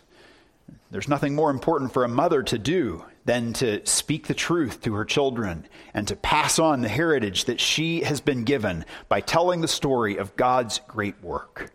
There's 0.91 1.09
nothing 1.09 1.35
more 1.35 1.51
important 1.51 1.93
for 1.93 2.05
a 2.05 2.09
mother 2.09 2.43
to 2.45 2.59
do 2.59 3.05
than 3.25 3.53
to 3.55 3.85
speak 3.87 4.27
the 4.27 4.35
truth 4.35 4.83
to 4.83 4.95
her 4.95 5.05
children 5.05 5.67
and 5.95 6.09
to 6.09 6.17
pass 6.17 6.59
on 6.59 6.81
the 6.81 6.89
heritage 6.89 7.45
that 7.45 7.61
she 7.61 8.03
has 8.03 8.21
been 8.21 8.45
given 8.45 8.85
by 9.09 9.21
telling 9.21 9.61
the 9.61 9.69
story 9.69 10.17
of 10.17 10.37
God's 10.37 10.81
great 10.89 11.23
work. 11.23 11.73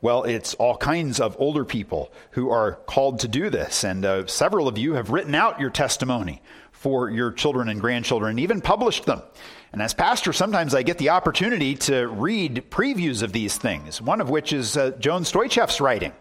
Well, 0.00 0.24
it's 0.24 0.54
all 0.54 0.76
kinds 0.76 1.18
of 1.20 1.36
older 1.38 1.64
people 1.64 2.12
who 2.32 2.50
are 2.50 2.72
called 2.86 3.20
to 3.20 3.28
do 3.28 3.50
this, 3.50 3.84
and 3.84 4.04
uh, 4.04 4.26
several 4.26 4.68
of 4.68 4.78
you 4.78 4.94
have 4.94 5.10
written 5.10 5.34
out 5.34 5.60
your 5.60 5.70
testimony 5.70 6.42
for 6.72 7.08
your 7.08 7.32
children 7.32 7.68
and 7.68 7.80
grandchildren, 7.80 8.30
and 8.30 8.40
even 8.40 8.60
published 8.60 9.06
them. 9.06 9.22
And 9.74 9.82
as 9.82 9.92
pastor, 9.92 10.32
sometimes 10.32 10.72
I 10.72 10.84
get 10.84 10.98
the 10.98 11.08
opportunity 11.08 11.74
to 11.74 12.06
read 12.06 12.66
previews 12.70 13.24
of 13.24 13.32
these 13.32 13.58
things, 13.58 14.00
one 14.00 14.20
of 14.20 14.30
which 14.30 14.52
is 14.52 14.76
uh, 14.76 14.92
Joan 15.00 15.24
Stoichev's 15.24 15.80
writing. 15.80 16.12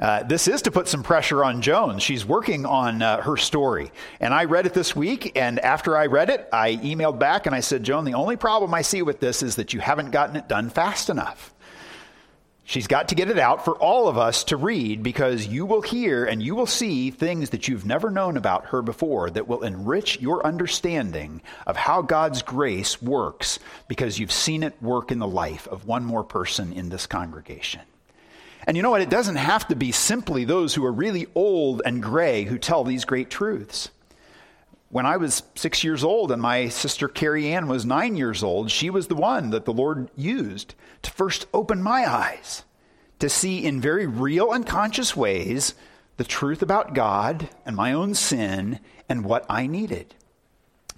Uh, 0.00 0.24
this 0.24 0.48
is 0.48 0.60
to 0.62 0.72
put 0.72 0.88
some 0.88 1.04
pressure 1.04 1.44
on 1.44 1.62
Joan. 1.62 2.00
She's 2.00 2.26
working 2.26 2.66
on 2.66 3.00
uh, 3.00 3.22
her 3.22 3.36
story. 3.36 3.92
And 4.18 4.34
I 4.34 4.42
read 4.42 4.66
it 4.66 4.74
this 4.74 4.96
week, 4.96 5.38
and 5.38 5.60
after 5.60 5.96
I 5.96 6.06
read 6.06 6.30
it, 6.30 6.48
I 6.52 6.78
emailed 6.78 7.20
back 7.20 7.46
and 7.46 7.54
I 7.54 7.60
said, 7.60 7.84
Joan, 7.84 8.04
the 8.04 8.14
only 8.14 8.34
problem 8.34 8.74
I 8.74 8.82
see 8.82 9.02
with 9.02 9.20
this 9.20 9.44
is 9.44 9.54
that 9.54 9.72
you 9.72 9.78
haven't 9.78 10.10
gotten 10.10 10.34
it 10.34 10.48
done 10.48 10.68
fast 10.68 11.10
enough. 11.10 11.54
She's 12.70 12.86
got 12.86 13.08
to 13.08 13.16
get 13.16 13.28
it 13.28 13.38
out 13.40 13.64
for 13.64 13.74
all 13.74 14.06
of 14.06 14.16
us 14.16 14.44
to 14.44 14.56
read 14.56 15.02
because 15.02 15.44
you 15.44 15.66
will 15.66 15.82
hear 15.82 16.24
and 16.24 16.40
you 16.40 16.54
will 16.54 16.68
see 16.68 17.10
things 17.10 17.50
that 17.50 17.66
you've 17.66 17.84
never 17.84 18.12
known 18.12 18.36
about 18.36 18.66
her 18.66 18.80
before 18.80 19.28
that 19.28 19.48
will 19.48 19.64
enrich 19.64 20.20
your 20.20 20.46
understanding 20.46 21.42
of 21.66 21.76
how 21.76 22.00
God's 22.00 22.42
grace 22.42 23.02
works 23.02 23.58
because 23.88 24.20
you've 24.20 24.30
seen 24.30 24.62
it 24.62 24.80
work 24.80 25.10
in 25.10 25.18
the 25.18 25.26
life 25.26 25.66
of 25.66 25.88
one 25.88 26.04
more 26.04 26.22
person 26.22 26.72
in 26.72 26.90
this 26.90 27.08
congregation. 27.08 27.80
And 28.68 28.76
you 28.76 28.84
know 28.84 28.90
what? 28.92 29.02
It 29.02 29.10
doesn't 29.10 29.34
have 29.34 29.66
to 29.66 29.74
be 29.74 29.90
simply 29.90 30.44
those 30.44 30.72
who 30.72 30.84
are 30.84 30.92
really 30.92 31.26
old 31.34 31.82
and 31.84 32.00
gray 32.00 32.44
who 32.44 32.56
tell 32.56 32.84
these 32.84 33.04
great 33.04 33.30
truths. 33.30 33.90
When 34.90 35.06
I 35.06 35.18
was 35.18 35.44
six 35.54 35.84
years 35.84 36.02
old 36.02 36.32
and 36.32 36.42
my 36.42 36.68
sister 36.68 37.06
Carrie 37.06 37.52
Ann 37.52 37.68
was 37.68 37.86
nine 37.86 38.16
years 38.16 38.42
old, 38.42 38.72
she 38.72 38.90
was 38.90 39.06
the 39.06 39.14
one 39.14 39.50
that 39.50 39.64
the 39.64 39.72
Lord 39.72 40.10
used 40.16 40.74
to 41.02 41.12
first 41.12 41.46
open 41.54 41.80
my 41.80 42.10
eyes 42.10 42.64
to 43.20 43.28
see 43.28 43.64
in 43.64 43.80
very 43.80 44.06
real 44.06 44.50
and 44.52 44.66
conscious 44.66 45.14
ways 45.16 45.74
the 46.16 46.24
truth 46.24 46.60
about 46.60 46.92
God 46.92 47.48
and 47.64 47.76
my 47.76 47.92
own 47.92 48.14
sin 48.14 48.80
and 49.08 49.24
what 49.24 49.46
I 49.48 49.68
needed. 49.68 50.14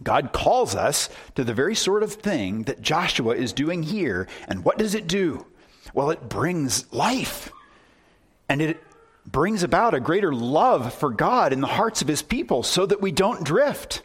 God 0.02 0.32
calls 0.32 0.74
us 0.74 1.10
to 1.34 1.44
the 1.44 1.54
very 1.54 1.74
sort 1.74 2.02
of 2.02 2.14
thing 2.14 2.62
that 2.62 2.80
Joshua 2.80 3.34
is 3.34 3.52
doing 3.52 3.82
here. 3.82 4.26
And 4.48 4.64
what 4.64 4.78
does 4.78 4.94
it 4.94 5.06
do? 5.06 5.46
Well, 5.92 6.10
it 6.10 6.30
brings 6.30 6.90
life. 6.92 7.52
And 8.48 8.62
it 8.62 8.82
brings 9.26 9.62
about 9.62 9.94
a 9.94 10.00
greater 10.00 10.32
love 10.32 10.92
for 10.94 11.10
God 11.10 11.52
in 11.52 11.60
the 11.60 11.66
hearts 11.66 12.02
of 12.02 12.08
his 12.08 12.22
people 12.22 12.62
so 12.62 12.86
that 12.86 13.00
we 13.00 13.12
don't 13.12 13.44
drift. 13.44 14.02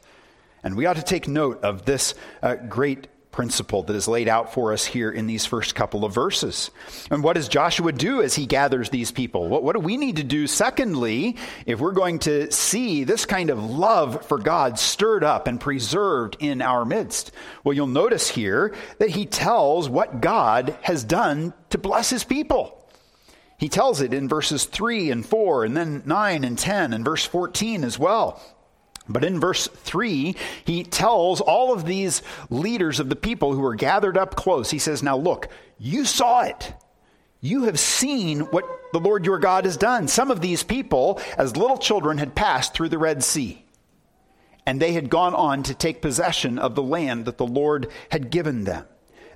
And 0.64 0.76
we 0.76 0.86
ought 0.86 0.98
to 0.98 1.04
take 1.04 1.28
note 1.28 1.64
of 1.64 1.86
this 1.86 2.14
uh, 2.42 2.56
great 2.56 3.08
principle 3.38 3.84
that 3.84 3.96
is 3.96 4.08
laid 4.08 4.28
out 4.28 4.52
for 4.52 4.74
us 4.74 4.84
here 4.84 5.12
in 5.12 5.28
these 5.28 5.46
first 5.46 5.76
couple 5.76 6.04
of 6.04 6.12
verses. 6.12 6.72
And 7.12 7.24
what 7.24 7.34
does 7.34 7.48
Joshua 7.48 7.92
do 7.92 8.24
as 8.24 8.34
he 8.34 8.48
gathers 8.48 8.90
these 8.90 9.12
people? 9.12 9.48
What, 9.48 9.62
what, 9.62 9.74
do 9.74 9.80
we 9.80 9.96
need 9.96 10.16
to 10.16 10.24
do, 10.24 10.48
secondly, 10.48 11.38
if 11.68 11.80
we're 11.80 11.92
going 11.92 12.18
to 12.20 12.52
see 12.52 13.04
this 13.04 13.28
kind 13.28 13.52
of 13.52 13.64
love 13.64 14.26
for 14.26 14.40
God 14.40 14.80
stirred 14.80 15.24
up 15.24 15.46
and 15.46 15.62
preserved 15.62 16.38
in 16.40 16.64
our 16.64 16.84
midst? 16.84 17.32
Well, 17.64 17.74
you'll 17.74 17.86
notice 17.86 18.28
here 18.28 18.74
that 18.98 19.12
he 19.12 19.28
tells 19.28 19.88
what 19.88 20.20
God 20.20 20.76
has 20.82 21.04
done 21.04 21.54
to 21.70 21.78
bless 21.78 22.10
his 22.10 22.24
people. 22.24 22.77
He 23.58 23.70
tells 23.70 24.02
it 24.02 24.14
in 24.14 24.30
verses 24.30 24.66
3 24.66 25.10
and 25.10 25.26
4, 25.26 25.66
and 25.66 25.76
then 25.76 26.04
9 26.06 26.44
and 26.44 26.58
10, 26.58 26.94
and 26.94 27.04
verse 27.04 27.26
14 27.26 27.84
as 27.84 27.98
well. 27.98 28.40
But 29.10 29.24
in 29.24 29.40
verse 29.40 29.68
3, 29.68 30.36
he 30.66 30.84
tells 30.84 31.42
all 31.42 31.74
of 31.74 31.86
these 31.86 32.22
leaders 32.50 33.00
of 33.00 33.10
the 33.10 33.16
people 33.16 33.54
who 33.54 33.66
are 33.66 33.76
gathered 33.76 34.18
up 34.18 34.36
close, 34.36 34.70
he 34.70 34.80
says, 34.80 35.02
Now 35.02 35.18
look, 35.18 35.48
you 35.80 36.06
saw 36.06 36.42
it. 36.42 36.74
You 37.40 37.64
have 37.64 37.80
seen 37.80 38.42
what 38.42 38.66
the 38.94 39.00
Lord 39.00 39.26
your 39.26 39.40
God 39.40 39.66
has 39.66 39.78
done. 39.78 40.08
Some 40.08 40.32
of 40.32 40.42
these 40.42 40.64
people, 40.64 41.22
as 41.38 41.56
little 41.56 41.78
children, 41.78 42.18
had 42.18 42.36
passed 42.36 42.74
through 42.74 42.90
the 42.90 42.98
Red 42.98 43.24
Sea, 43.24 43.64
and 44.66 44.80
they 44.80 44.94
had 44.94 45.10
gone 45.10 45.34
on 45.34 45.64
to 45.64 45.74
take 45.74 46.02
possession 46.02 46.60
of 46.60 46.76
the 46.76 46.84
land 46.84 47.26
that 47.26 47.38
the 47.38 47.48
Lord 47.48 47.90
had 48.12 48.30
given 48.30 48.66
them. 48.66 48.86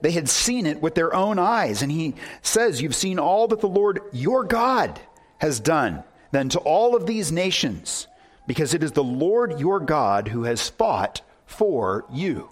They 0.01 0.11
had 0.11 0.29
seen 0.29 0.65
it 0.65 0.81
with 0.81 0.95
their 0.95 1.13
own 1.13 1.39
eyes. 1.39 1.81
And 1.81 1.91
he 1.91 2.15
says, 2.41 2.81
You've 2.81 2.95
seen 2.95 3.19
all 3.19 3.47
that 3.47 3.61
the 3.61 3.67
Lord 3.67 4.01
your 4.11 4.43
God 4.43 4.99
has 5.37 5.59
done 5.59 6.03
then 6.31 6.49
to 6.49 6.59
all 6.59 6.95
of 6.95 7.05
these 7.05 7.31
nations, 7.31 8.07
because 8.47 8.73
it 8.73 8.83
is 8.83 8.93
the 8.93 9.03
Lord 9.03 9.59
your 9.59 9.79
God 9.79 10.29
who 10.29 10.43
has 10.43 10.69
fought 10.69 11.21
for 11.45 12.05
you. 12.11 12.49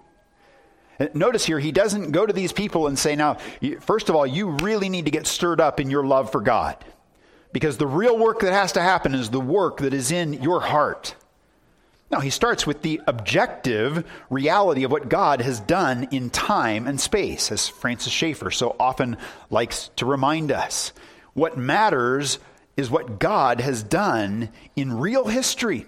Notice 1.14 1.46
here, 1.46 1.60
he 1.60 1.72
doesn't 1.72 2.12
go 2.12 2.26
to 2.26 2.34
these 2.34 2.52
people 2.52 2.88
and 2.88 3.00
say, 3.00 3.16
Now, 3.16 3.38
first 3.80 4.10
of 4.10 4.16
all, 4.16 4.28
you 4.28 4.50
really 4.50 4.90
need 4.90 5.06
to 5.06 5.12
get 5.12 5.28
stirred 5.28 5.62
up 5.62 5.80
in 5.80 5.90
your 5.90 6.06
love 6.06 6.32
for 6.32 6.42
God. 6.42 6.84
Because 7.52 7.78
the 7.78 7.88
real 7.88 8.18
work 8.18 8.42
that 8.42 8.52
has 8.54 8.74
to 8.74 8.82
happen 8.82 9.16
is 9.16 9.30
the 9.30 9.40
work 9.40 9.78
that 9.78 9.94
is 9.94 10.12
in 10.12 10.34
your 10.34 10.60
heart. 10.60 11.16
Now, 12.12 12.22
he 12.22 12.32
starts 12.32 12.66
with 12.66 12.82
the 12.82 13.02
objective 13.06 14.04
reality 14.32 14.84
of 14.84 14.92
what 14.92 15.10
God 15.10 15.42
has 15.42 15.60
done 15.60 16.08
in 16.12 16.32
time 16.32 16.88
and 16.88 17.00
space, 17.00 17.52
as 17.52 17.68
Francis 17.68 18.12
Schaeffer 18.12 18.50
so 18.50 18.76
often 18.80 19.18
likes 19.52 19.92
to 19.98 20.08
remind 20.08 20.52
us. 20.52 20.92
What 21.34 21.58
matters 21.58 22.40
is 22.76 22.90
what 22.90 23.20
God 23.20 23.62
has 23.62 23.84
done 23.84 24.50
in 24.76 24.98
real 24.98 25.26
history 25.28 25.86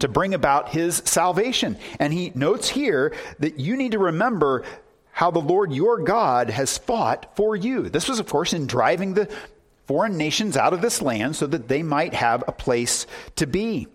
to 0.00 0.08
bring 0.08 0.34
about 0.34 0.70
his 0.70 1.02
salvation. 1.04 1.78
And 2.00 2.12
he 2.12 2.32
notes 2.34 2.68
here 2.68 3.14
that 3.38 3.60
you 3.60 3.76
need 3.76 3.92
to 3.92 3.98
remember 3.98 4.64
how 5.12 5.30
the 5.30 5.38
Lord 5.38 5.72
your 5.72 6.02
God 6.02 6.50
has 6.50 6.78
fought 6.78 7.36
for 7.36 7.54
you. 7.54 7.88
This 7.88 8.08
was, 8.08 8.18
of 8.18 8.26
course, 8.26 8.52
in 8.52 8.66
driving 8.66 9.14
the 9.14 9.28
foreign 9.86 10.16
nations 10.16 10.56
out 10.56 10.72
of 10.72 10.80
this 10.80 11.02
land 11.02 11.36
so 11.36 11.46
that 11.46 11.68
they 11.68 11.82
might 11.82 12.14
have 12.14 12.42
a 12.48 12.52
place 12.52 13.06
to 13.36 13.46
be. 13.46 13.86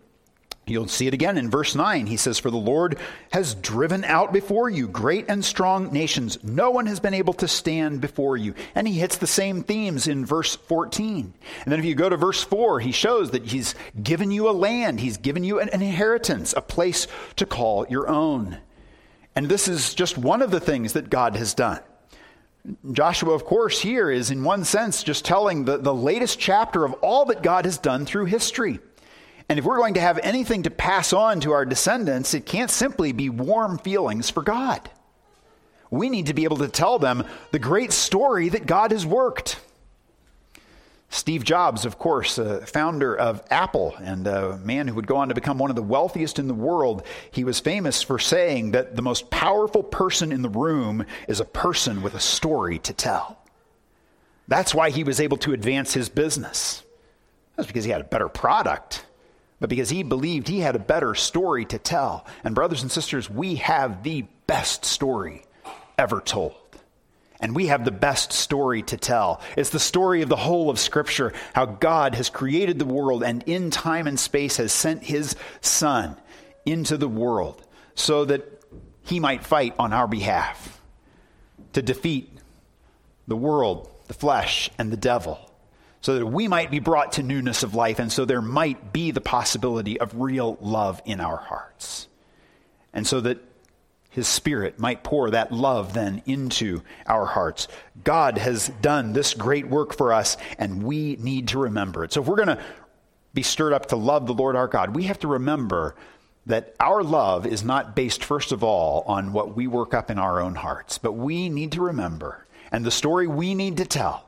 You'll 0.68 0.88
see 0.88 1.06
it 1.06 1.14
again 1.14 1.38
in 1.38 1.52
verse 1.52 1.76
9. 1.76 2.08
He 2.08 2.18
says, 2.18 2.40
For 2.40 2.50
the 2.50 2.58
Lord 2.58 2.98
has 3.32 3.54
driven 3.54 4.04
out 4.04 4.34
before 4.34 4.68
you 4.68 4.88
great 4.88 5.26
and 5.28 5.46
strong 5.46 5.94
nations. 5.94 6.44
No 6.44 6.72
one 6.72 6.88
has 6.88 7.00
been 7.00 7.14
able 7.14 7.34
to 7.34 7.48
stand 7.48 8.02
before 8.02 8.36
you. 8.36 8.56
And 8.74 8.88
he 8.88 8.96
hits 8.96 9.18
the 9.18 9.28
same 9.28 9.62
themes 9.62 10.08
in 10.08 10.26
verse 10.26 10.56
14. 10.56 11.34
And 11.64 11.72
then 11.72 11.80
if 11.80 11.86
you 11.86 11.94
go 11.94 12.10
to 12.10 12.18
verse 12.18 12.44
4, 12.44 12.80
he 12.80 12.92
shows 12.92 13.30
that 13.32 13.46
he's 13.46 13.76
given 14.02 14.32
you 14.32 14.50
a 14.50 14.52
land, 14.52 15.00
he's 15.00 15.18
given 15.18 15.44
you 15.44 15.60
an 15.60 15.70
inheritance, 15.70 16.54
a 16.58 16.62
place 16.62 17.08
to 17.36 17.46
call 17.46 17.86
your 17.88 18.08
own. 18.08 18.58
And 19.36 19.48
this 19.48 19.68
is 19.68 19.94
just 19.94 20.18
one 20.18 20.42
of 20.42 20.50
the 20.50 20.60
things 20.60 20.94
that 20.94 21.12
God 21.12 21.36
has 21.36 21.54
done. 21.54 21.82
Joshua, 22.92 23.34
of 23.34 23.46
course, 23.46 23.80
here 23.82 24.10
is 24.10 24.32
in 24.32 24.44
one 24.44 24.64
sense 24.64 25.04
just 25.04 25.26
telling 25.26 25.66
the, 25.66 25.78
the 25.78 25.94
latest 25.94 26.40
chapter 26.40 26.84
of 26.84 26.94
all 26.96 27.26
that 27.26 27.44
God 27.44 27.66
has 27.66 27.78
done 27.78 28.08
through 28.08 28.26
history. 28.26 28.80
And 29.48 29.60
if 29.60 29.66
we're 29.66 29.78
going 29.78 29.94
to 29.94 30.02
have 30.02 30.18
anything 30.20 30.64
to 30.64 30.72
pass 30.72 31.14
on 31.14 31.40
to 31.42 31.52
our 31.52 31.66
descendants, 31.66 32.34
it 32.34 32.46
can't 32.46 32.72
simply 32.72 33.12
be 33.12 33.30
warm 33.30 33.78
feelings 33.78 34.30
for 34.30 34.42
God. 34.42 34.90
We 35.92 36.10
need 36.10 36.28
to 36.28 36.34
be 36.34 36.46
able 36.46 36.58
to 36.58 36.68
tell 36.68 36.98
them 36.98 37.24
the 37.52 37.60
great 37.60 37.92
story 37.92 38.50
that 38.50 38.66
God 38.66 38.92
has 38.92 39.06
worked. 39.06 39.60
Steve 41.10 41.44
Jobs, 41.44 41.86
of 41.86 42.00
course, 42.00 42.40
uh, 42.40 42.66
founder 42.68 43.16
of 43.16 43.42
Apple 43.52 43.96
and 44.00 44.26
a 44.26 44.58
man 44.58 44.88
who 44.88 44.96
would 44.96 45.06
go 45.06 45.18
on 45.18 45.30
to 45.30 45.36
become 45.36 45.60
one 45.60 45.70
of 45.70 45.76
the 45.76 45.84
wealthiest 45.84 46.40
in 46.40 46.48
the 46.48 46.54
world, 46.54 47.04
he 47.32 47.44
was 47.44 47.60
famous 47.60 48.02
for 48.02 48.18
saying 48.18 48.72
that 48.72 48.96
the 48.96 49.04
most 49.04 49.30
powerful 49.30 49.84
person 49.84 50.32
in 50.32 50.42
the 50.42 50.50
room 50.50 51.06
is 51.28 51.40
a 51.40 51.46
person 51.46 52.02
with 52.02 52.16
a 52.16 52.20
story 52.20 52.80
to 52.80 52.94
tell. 52.94 53.38
That's 54.48 54.74
why 54.74 54.90
he 54.90 55.04
was 55.04 55.20
able 55.20 55.38
to 55.38 55.54
advance 55.54 55.94
his 55.94 56.10
business. 56.10 56.84
That's 57.56 57.68
because 57.68 57.86
he 57.86 57.92
had 57.92 58.02
a 58.02 58.06
better 58.06 58.28
product 58.28 59.06
but 59.60 59.70
because 59.70 59.90
he 59.90 60.04
believed 60.04 60.48
he 60.48 60.60
had 60.60 60.76
a 60.76 60.80
better 60.80 61.16
story 61.16 61.66
to 61.66 61.78
tell. 61.78 62.26
And, 62.44 62.56
brothers 62.56 62.82
and 62.82 62.92
sisters, 62.92 63.30
we 63.30 63.56
have 63.56 64.04
the 64.04 64.26
best 64.48 64.86
story 64.86 65.44
ever 65.98 66.22
told. 66.22 66.56
And 67.40 67.56
we 67.56 67.68
have 67.68 67.86
the 67.86 67.92
best 67.92 68.34
story 68.34 68.82
to 68.84 68.98
tell. 68.98 69.42
It's 69.56 69.70
the 69.70 69.80
story 69.80 70.22
of 70.22 70.30
the 70.30 70.36
whole 70.36 70.70
of 70.70 70.80
Scripture 70.80 71.34
how 71.54 71.66
God 71.66 72.16
has 72.16 72.30
created 72.30 72.80
the 72.80 72.86
world 72.86 73.24
and 73.24 73.44
in 73.44 73.72
time 73.72 74.08
and 74.08 74.20
space 74.20 74.58
has 74.58 74.72
sent 74.72 75.04
his 75.04 75.36
Son 75.62 76.16
into 76.66 76.98
the 76.98 77.10
world 77.10 77.66
so 77.94 78.26
that 78.26 78.64
he 79.04 79.20
might 79.20 79.46
fight 79.46 79.76
on 79.78 79.94
our 79.94 80.08
behalf 80.08 80.82
to 81.74 81.82
defeat 81.82 82.32
the 83.28 83.36
world, 83.36 83.90
the 84.08 84.14
flesh, 84.14 84.70
and 84.78 84.92
the 84.92 84.98
devil 84.98 85.40
so 86.06 86.20
that 86.20 86.26
we 86.28 86.48
might 86.48 86.70
be 86.70 86.78
brought 86.78 87.14
to 87.14 87.24
newness 87.24 87.64
of 87.64 87.74
life, 87.74 87.98
and 87.98 88.12
so 88.12 88.26
there 88.26 88.40
might 88.40 88.94
be 88.94 89.10
the 89.10 89.20
possibility 89.20 90.00
of 90.00 90.22
real 90.22 90.56
love 90.62 91.02
in 91.04 91.20
our 91.20 91.38
hearts. 91.38 92.08
And 92.94 93.08
so 93.08 93.22
that 93.22 93.40
his 94.12 94.28
spirit 94.28 94.78
might 94.78 95.04
pour 95.04 95.32
that 95.32 95.52
love 95.52 95.96
then 95.96 96.22
into 96.28 96.84
our 97.08 97.26
hearts. 97.26 97.68
God 98.04 98.38
has 98.38 98.70
done 98.84 99.14
this 99.14 99.34
great 99.34 99.68
work 99.68 99.98
for 99.98 100.14
us, 100.14 100.38
and 100.60 100.84
we 100.84 101.16
need 101.16 101.48
to 101.48 101.58
remember 101.58 102.04
it. 102.04 102.14
So 102.14 102.22
if 102.22 102.28
we're 102.28 102.36
going 102.36 102.56
to 102.56 102.64
be 103.34 103.42
stirred 103.42 103.74
up 103.74 103.88
to 103.88 103.96
love 103.96 104.28
the 104.28 104.34
Lord 104.36 104.56
our 104.56 104.68
God, 104.68 104.96
we 104.96 105.06
have 105.06 105.18
to 105.22 105.28
remember 105.28 105.96
that 106.46 106.76
our 106.80 107.02
love 107.02 107.48
is 107.48 107.64
not 107.64 107.96
based, 107.96 108.24
first 108.24 108.52
of 108.52 108.64
all, 108.64 109.04
on 109.08 109.34
what 109.34 109.56
we 109.56 109.66
work 109.66 109.96
up 109.96 110.12
in 110.12 110.20
our 110.20 110.40
own 110.40 110.54
hearts, 110.54 111.00
but 111.00 111.14
we 111.14 111.50
need 111.50 111.72
to 111.72 111.82
remember, 111.82 112.46
and 112.72 112.86
the 112.86 112.92
story 112.92 113.26
we 113.26 113.56
need 113.56 113.78
to 113.78 113.86
tell 113.86 114.22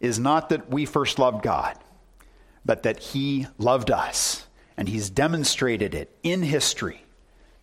is 0.00 0.18
not 0.18 0.48
that 0.50 0.70
we 0.70 0.84
first 0.84 1.18
loved 1.18 1.42
God, 1.42 1.76
but 2.64 2.82
that 2.84 2.98
He 2.98 3.46
loved 3.58 3.90
us. 3.90 4.46
And 4.76 4.88
He's 4.88 5.10
demonstrated 5.10 5.94
it 5.94 6.16
in 6.22 6.42
history 6.42 7.04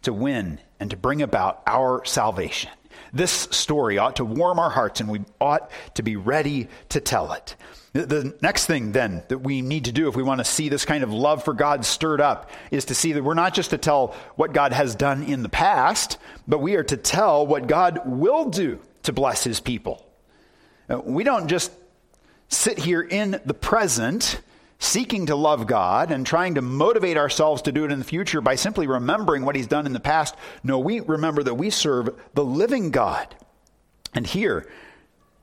to 0.01 0.13
win 0.13 0.59
and 0.79 0.89
to 0.89 0.97
bring 0.97 1.21
about 1.21 1.61
our 1.65 2.03
salvation. 2.05 2.71
This 3.13 3.31
story 3.31 3.97
ought 3.97 4.17
to 4.17 4.25
warm 4.25 4.59
our 4.59 4.69
hearts, 4.69 4.99
and 4.99 5.09
we 5.09 5.21
ought 5.39 5.71
to 5.95 6.03
be 6.03 6.15
ready 6.15 6.67
to 6.89 6.99
tell 6.99 7.31
it. 7.31 7.55
The 7.93 8.35
next 8.41 8.65
thing, 8.65 8.91
then, 8.91 9.23
that 9.29 9.37
we 9.37 9.61
need 9.61 9.85
to 9.85 9.93
do 9.93 10.09
if 10.09 10.17
we 10.17 10.23
want 10.23 10.39
to 10.41 10.45
see 10.45 10.67
this 10.67 10.83
kind 10.83 11.01
of 11.01 11.13
love 11.13 11.45
for 11.45 11.53
God 11.53 11.85
stirred 11.85 12.19
up 12.19 12.51
is 12.69 12.85
to 12.85 12.95
see 12.95 13.13
that 13.13 13.23
we're 13.23 13.33
not 13.33 13.53
just 13.53 13.69
to 13.69 13.77
tell 13.77 14.13
what 14.35 14.51
God 14.51 14.73
has 14.73 14.95
done 14.95 15.23
in 15.23 15.43
the 15.43 15.49
past, 15.49 16.17
but 16.45 16.59
we 16.59 16.75
are 16.75 16.83
to 16.83 16.97
tell 16.97 17.47
what 17.47 17.67
God 17.67 18.01
will 18.05 18.49
do 18.49 18.81
to 19.03 19.13
bless 19.13 19.45
his 19.45 19.61
people. 19.61 20.05
Uh, 20.89 20.99
we 21.05 21.23
don't 21.23 21.47
just 21.47 21.71
sit 22.55 22.79
here 22.79 23.01
in 23.01 23.39
the 23.45 23.53
present, 23.53 24.41
seeking 24.79 25.27
to 25.27 25.35
love 25.35 25.67
God 25.67 26.11
and 26.11 26.25
trying 26.25 26.55
to 26.55 26.61
motivate 26.61 27.17
ourselves 27.17 27.61
to 27.63 27.71
do 27.71 27.85
it 27.85 27.91
in 27.91 27.99
the 27.99 28.05
future 28.05 28.41
by 28.41 28.55
simply 28.55 28.87
remembering 28.87 29.45
what 29.45 29.55
He's 29.55 29.67
done 29.67 29.85
in 29.85 29.93
the 29.93 29.99
past. 29.99 30.35
No, 30.63 30.79
we 30.79 30.99
remember 30.99 31.43
that 31.43 31.55
we 31.55 31.69
serve 31.69 32.09
the 32.33 32.45
living 32.45 32.91
God. 32.91 33.35
And 34.13 34.25
here, 34.25 34.67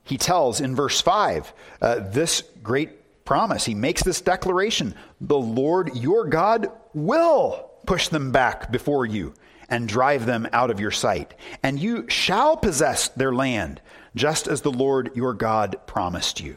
he 0.04 0.18
tells 0.18 0.60
in 0.60 0.74
verse 0.74 1.00
5 1.00 1.52
uh, 1.80 2.00
this 2.10 2.42
great 2.62 3.24
promise. 3.24 3.64
He 3.64 3.74
makes 3.74 4.02
this 4.02 4.20
declaration 4.20 4.94
The 5.20 5.38
Lord 5.38 5.94
your 5.96 6.26
God 6.26 6.70
will 6.94 7.70
push 7.86 8.08
them 8.08 8.32
back 8.32 8.70
before 8.70 9.06
you 9.06 9.34
and 9.68 9.88
drive 9.88 10.26
them 10.26 10.48
out 10.52 10.70
of 10.70 10.80
your 10.80 10.90
sight. 10.90 11.34
And 11.62 11.78
you 11.78 12.08
shall 12.08 12.56
possess 12.56 13.08
their 13.08 13.32
land, 13.32 13.80
just 14.14 14.46
as 14.46 14.62
the 14.62 14.70
Lord 14.70 15.10
your 15.14 15.34
God 15.34 15.76
promised 15.86 16.40
you. 16.40 16.56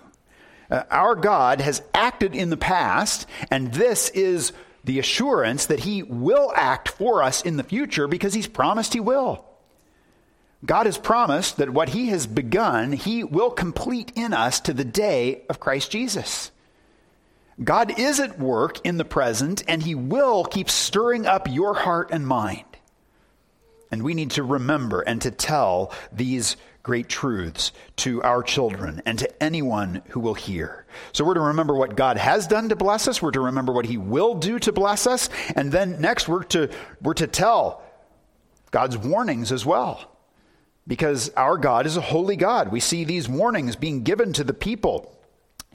Uh, 0.69 0.84
our 0.89 1.15
God 1.15 1.62
has 1.62 1.81
acted 1.93 2.36
in 2.36 2.50
the 2.50 2.57
past, 2.57 3.27
and 3.51 3.74
this 3.74 4.10
is 4.10 4.51
the 4.84 5.00
assurance 5.00 5.65
that 5.67 5.81
he 5.81 6.03
will 6.03 6.51
act 6.55 6.89
for 6.89 7.24
us 7.24 7.41
in 7.41 7.57
the 7.57 7.63
future 7.63 8.07
because 8.07 8.34
he's 8.34 8.48
promised 8.48 8.93
he 8.93 9.00
will. 9.00 9.45
God 10.65 10.86
has 10.86 10.98
promised 10.98 11.57
that 11.57 11.69
what 11.69 11.89
he 11.89 12.07
has 12.07 12.25
begun, 12.25 12.91
he 12.91 13.24
will 13.24 13.51
complete 13.51 14.12
in 14.15 14.34
us 14.34 14.60
to 14.62 14.74
the 14.74 14.86
day 14.86 15.43
of 15.50 15.60
Christ 15.60 15.91
Jesus. 15.91 16.51
God 17.63 17.98
is 18.00 18.19
at 18.19 18.39
work 18.39 18.86
in 18.86 18.98
the 18.98 19.05
present, 19.05 19.63
and 19.67 19.81
he 19.81 19.95
will 19.95 20.43
keep 20.43 20.69
stirring 20.69 21.25
up 21.25 21.48
your 21.50 21.74
heart 21.74 22.10
and 22.12 22.27
mind. 22.27 22.65
And 23.91 24.03
we 24.03 24.13
need 24.13 24.31
to 24.31 24.43
remember 24.43 25.01
and 25.01 25.22
to 25.22 25.31
tell 25.31 25.93
these 26.12 26.57
great 26.86 27.10
truths 27.10 27.72
to 27.96 28.22
our 28.22 28.44
children 28.44 29.01
and 29.08 29.18
to 29.18 29.44
anyone 29.44 30.04
who 30.10 30.20
will 30.20 30.36
hear. 30.36 30.86
So 31.13 31.25
we're 31.25 31.34
to 31.34 31.39
remember 31.39 31.74
what 31.74 31.96
God 31.96 32.15
has 32.15 32.46
done 32.46 32.70
to 32.70 32.75
bless 32.75 33.08
us, 33.08 33.24
we're 33.24 33.32
to 33.32 33.39
remember 33.39 33.74
what 33.74 33.88
he 33.88 33.98
will 33.98 34.36
do 34.36 34.60
to 34.60 34.72
bless 34.72 35.08
us, 35.08 35.32
and 35.56 35.72
then 35.72 36.00
next 36.00 36.27
we're 36.27 36.44
to 36.44 36.70
we're 37.01 37.15
to 37.15 37.25
tell 37.25 37.82
God's 38.70 39.00
warnings 39.00 39.51
as 39.51 39.65
well 39.65 40.15
because 40.86 41.30
our 41.32 41.58
God 41.58 41.88
is 41.88 41.98
a 41.98 42.01
holy 42.01 42.36
God. 42.36 42.72
We 42.72 42.80
see 42.80 43.04
these 43.04 43.27
warnings 43.27 43.75
being 43.75 44.04
given 44.04 44.32
to 44.34 44.44
the 44.44 44.54
people 44.54 45.14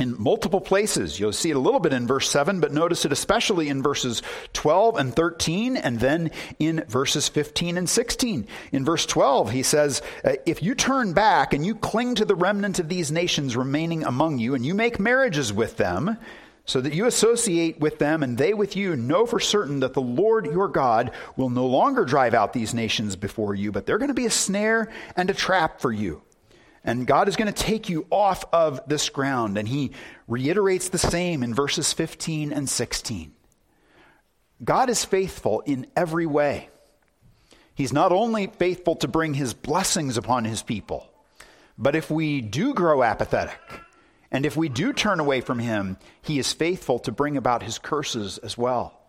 in 0.00 0.16
multiple 0.18 0.60
places. 0.60 1.20
You'll 1.20 1.32
see 1.32 1.50
it 1.50 1.56
a 1.56 1.60
little 1.60 1.80
bit 1.80 1.92
in 1.92 2.06
verse 2.06 2.28
7, 2.30 2.60
but 2.60 2.72
notice 2.72 3.04
it 3.04 3.12
especially 3.12 3.68
in 3.68 3.82
verses 3.82 4.22
12 4.54 4.96
and 4.96 5.14
13, 5.14 5.76
and 5.76 6.00
then 6.00 6.30
in 6.58 6.84
verses 6.88 7.28
15 7.28 7.76
and 7.76 7.88
16. 7.88 8.46
In 8.72 8.84
verse 8.84 9.06
12, 9.06 9.50
he 9.50 9.62
says, 9.62 10.02
uh, 10.24 10.32
If 10.46 10.62
you 10.62 10.74
turn 10.74 11.12
back 11.12 11.52
and 11.52 11.64
you 11.64 11.74
cling 11.74 12.14
to 12.16 12.24
the 12.24 12.34
remnant 12.34 12.78
of 12.78 12.88
these 12.88 13.12
nations 13.12 13.56
remaining 13.56 14.04
among 14.04 14.38
you, 14.38 14.54
and 14.54 14.64
you 14.64 14.74
make 14.74 14.98
marriages 14.98 15.52
with 15.52 15.76
them, 15.76 16.16
so 16.64 16.80
that 16.80 16.94
you 16.94 17.06
associate 17.06 17.80
with 17.80 17.98
them 17.98 18.22
and 18.22 18.38
they 18.38 18.54
with 18.54 18.76
you, 18.76 18.94
know 18.94 19.26
for 19.26 19.40
certain 19.40 19.80
that 19.80 19.92
the 19.92 20.00
Lord 20.00 20.46
your 20.46 20.68
God 20.68 21.10
will 21.36 21.50
no 21.50 21.66
longer 21.66 22.04
drive 22.04 22.32
out 22.32 22.52
these 22.52 22.74
nations 22.74 23.16
before 23.16 23.54
you, 23.54 23.72
but 23.72 23.86
they're 23.86 23.98
going 23.98 24.08
to 24.08 24.14
be 24.14 24.26
a 24.26 24.30
snare 24.30 24.88
and 25.16 25.28
a 25.30 25.34
trap 25.34 25.80
for 25.80 25.92
you. 25.92 26.22
And 26.84 27.06
God 27.06 27.28
is 27.28 27.36
going 27.36 27.52
to 27.52 27.64
take 27.64 27.88
you 27.88 28.06
off 28.10 28.44
of 28.52 28.80
this 28.86 29.08
ground. 29.10 29.58
And 29.58 29.68
he 29.68 29.92
reiterates 30.26 30.88
the 30.88 30.98
same 30.98 31.42
in 31.42 31.54
verses 31.54 31.92
15 31.92 32.52
and 32.52 32.68
16. 32.68 33.32
God 34.62 34.90
is 34.90 35.04
faithful 35.04 35.60
in 35.60 35.86
every 35.96 36.26
way. 36.26 36.68
He's 37.74 37.92
not 37.92 38.12
only 38.12 38.46
faithful 38.46 38.96
to 38.96 39.08
bring 39.08 39.34
his 39.34 39.54
blessings 39.54 40.16
upon 40.16 40.44
his 40.44 40.62
people, 40.62 41.06
but 41.78 41.96
if 41.96 42.10
we 42.10 42.42
do 42.42 42.74
grow 42.74 43.02
apathetic, 43.02 43.58
and 44.30 44.44
if 44.46 44.56
we 44.56 44.68
do 44.68 44.92
turn 44.92 45.18
away 45.18 45.40
from 45.40 45.58
him, 45.58 45.96
he 46.22 46.38
is 46.38 46.52
faithful 46.52 46.98
to 47.00 47.12
bring 47.12 47.36
about 47.36 47.62
his 47.62 47.78
curses 47.78 48.38
as 48.38 48.56
well. 48.56 49.00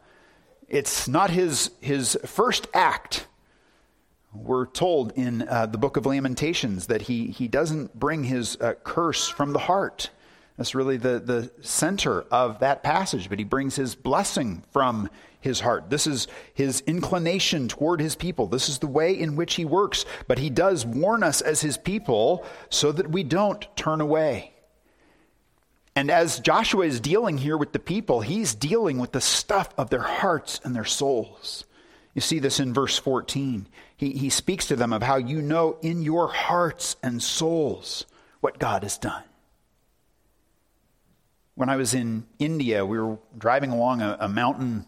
It's 0.68 1.08
not 1.08 1.30
his, 1.30 1.72
his 1.82 2.18
first 2.26 2.68
act. 2.74 3.28
We're 4.34 4.68
told 4.68 5.12
in 5.18 5.48
uh, 5.48 5.66
the 5.66 5.78
book 5.78 5.98
of 5.98 6.06
Lamentations 6.06 6.88
that 6.88 7.04
he, 7.04 7.28
he 7.28 7.50
doesn't 7.50 8.00
bring 8.00 8.24
his 8.24 8.56
uh, 8.62 8.76
curse 8.84 9.28
from 9.28 9.52
the 9.52 9.60
heart. 9.60 10.10
That's 10.58 10.74
really 10.74 10.98
the, 10.98 11.20
the 11.20 11.52
center 11.62 12.22
of 12.32 12.60
that 12.60 12.82
passage, 12.82 13.30
but 13.30 13.40
he 13.40 13.46
brings 13.46 13.76
his 13.76 13.94
blessing 13.96 14.64
from 14.72 15.10
his 15.42 15.60
heart. 15.60 15.90
This 15.90 16.08
is 16.08 16.28
his 16.54 16.82
inclination 16.88 17.68
toward 17.68 18.00
his 18.00 18.16
people. 18.16 18.48
This 18.48 18.70
is 18.70 18.80
the 18.80 18.88
way 18.88 19.20
in 19.20 19.36
which 19.36 19.56
he 19.56 19.66
works. 19.66 20.06
But 20.28 20.40
he 20.40 20.50
does 20.50 20.86
warn 20.86 21.24
us 21.24 21.42
as 21.42 21.62
his 21.62 21.78
people 21.78 22.46
so 22.70 22.92
that 22.92 23.10
we 23.10 23.24
don't 23.24 23.68
turn 23.76 24.00
away. 24.00 24.54
And 25.96 26.10
as 26.10 26.40
Joshua 26.40 26.86
is 26.86 27.02
dealing 27.02 27.38
here 27.38 27.58
with 27.58 27.74
the 27.74 27.80
people, 27.80 28.22
he's 28.22 28.56
dealing 28.56 28.98
with 28.98 29.12
the 29.12 29.20
stuff 29.20 29.74
of 29.78 29.90
their 29.90 30.04
hearts 30.04 30.62
and 30.64 30.74
their 30.74 30.86
souls. 30.86 31.66
You 32.14 32.22
see 32.22 32.40
this 32.40 32.60
in 32.60 32.74
verse 32.74 32.98
14. 32.98 33.68
He, 34.02 34.14
he 34.14 34.30
speaks 34.32 34.66
to 34.66 34.76
them 34.76 34.94
of 34.94 35.04
how 35.04 35.18
you 35.18 35.44
know 35.44 35.78
in 35.84 36.02
your 36.02 36.28
hearts 36.28 36.96
and 37.04 37.22
souls 37.22 38.08
what 38.40 38.58
God 38.58 38.82
has 38.82 38.98
done. 38.98 39.22
When 41.54 41.70
I 41.70 41.76
was 41.76 41.94
in 41.94 42.26
India, 42.40 42.84
we 42.84 43.00
were 43.00 43.20
driving 43.38 43.70
along 43.70 44.02
a, 44.02 44.18
a 44.22 44.28
mountain 44.28 44.88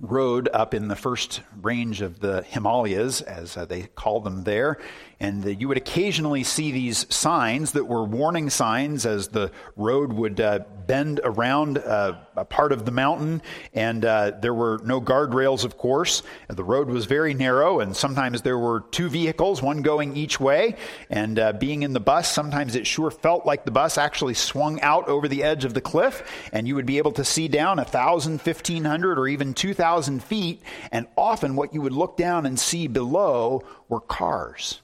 road 0.00 0.48
up 0.52 0.74
in 0.74 0.88
the 0.88 0.96
first 0.96 1.42
range 1.62 2.00
of 2.00 2.18
the 2.18 2.42
Himalayas, 2.42 3.20
as 3.20 3.56
uh, 3.56 3.66
they 3.66 3.82
call 3.82 4.18
them 4.18 4.42
there. 4.42 4.78
And 5.20 5.44
uh, 5.44 5.50
you 5.50 5.68
would 5.68 5.76
occasionally 5.76 6.44
see 6.44 6.72
these 6.72 7.06
signs 7.14 7.72
that 7.72 7.84
were 7.84 8.04
warning 8.04 8.48
signs 8.48 9.04
as 9.04 9.28
the 9.28 9.52
road 9.76 10.14
would 10.14 10.40
uh, 10.40 10.60
bend 10.86 11.20
around 11.22 11.76
uh, 11.76 12.16
a 12.36 12.44
part 12.46 12.72
of 12.72 12.86
the 12.86 12.90
mountain. 12.90 13.42
And 13.74 14.02
uh, 14.02 14.32
there 14.40 14.54
were 14.54 14.80
no 14.82 14.98
guardrails, 14.98 15.64
of 15.66 15.76
course. 15.76 16.22
The 16.48 16.64
road 16.64 16.88
was 16.88 17.04
very 17.04 17.34
narrow, 17.34 17.80
and 17.80 17.94
sometimes 17.94 18.40
there 18.40 18.58
were 18.58 18.80
two 18.90 19.10
vehicles, 19.10 19.62
one 19.62 19.82
going 19.82 20.16
each 20.16 20.40
way. 20.40 20.76
And 21.10 21.38
uh, 21.38 21.52
being 21.52 21.82
in 21.82 21.92
the 21.92 22.00
bus, 22.00 22.32
sometimes 22.32 22.74
it 22.74 22.86
sure 22.86 23.10
felt 23.10 23.44
like 23.44 23.66
the 23.66 23.70
bus 23.70 23.98
actually 23.98 24.34
swung 24.34 24.80
out 24.80 25.06
over 25.06 25.28
the 25.28 25.42
edge 25.42 25.66
of 25.66 25.74
the 25.74 25.82
cliff, 25.82 26.22
and 26.50 26.66
you 26.66 26.74
would 26.76 26.86
be 26.86 26.96
able 26.96 27.12
to 27.12 27.24
see 27.24 27.46
down 27.46 27.78
a 27.78 27.84
thousand, 27.84 28.40
fifteen 28.40 28.84
hundred, 28.84 29.18
or 29.18 29.28
even 29.28 29.52
two 29.52 29.74
thousand 29.74 30.22
feet. 30.22 30.62
And 30.90 31.06
often, 31.14 31.56
what 31.56 31.74
you 31.74 31.82
would 31.82 31.92
look 31.92 32.16
down 32.16 32.46
and 32.46 32.58
see 32.58 32.86
below 32.88 33.62
were 33.90 34.00
cars 34.00 34.80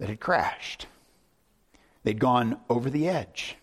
that 0.00 0.08
had 0.08 0.18
crashed. 0.18 0.86
They'd 2.02 2.18
gone 2.18 2.58
over 2.68 2.90
the 2.90 3.06
edge. 3.06 3.56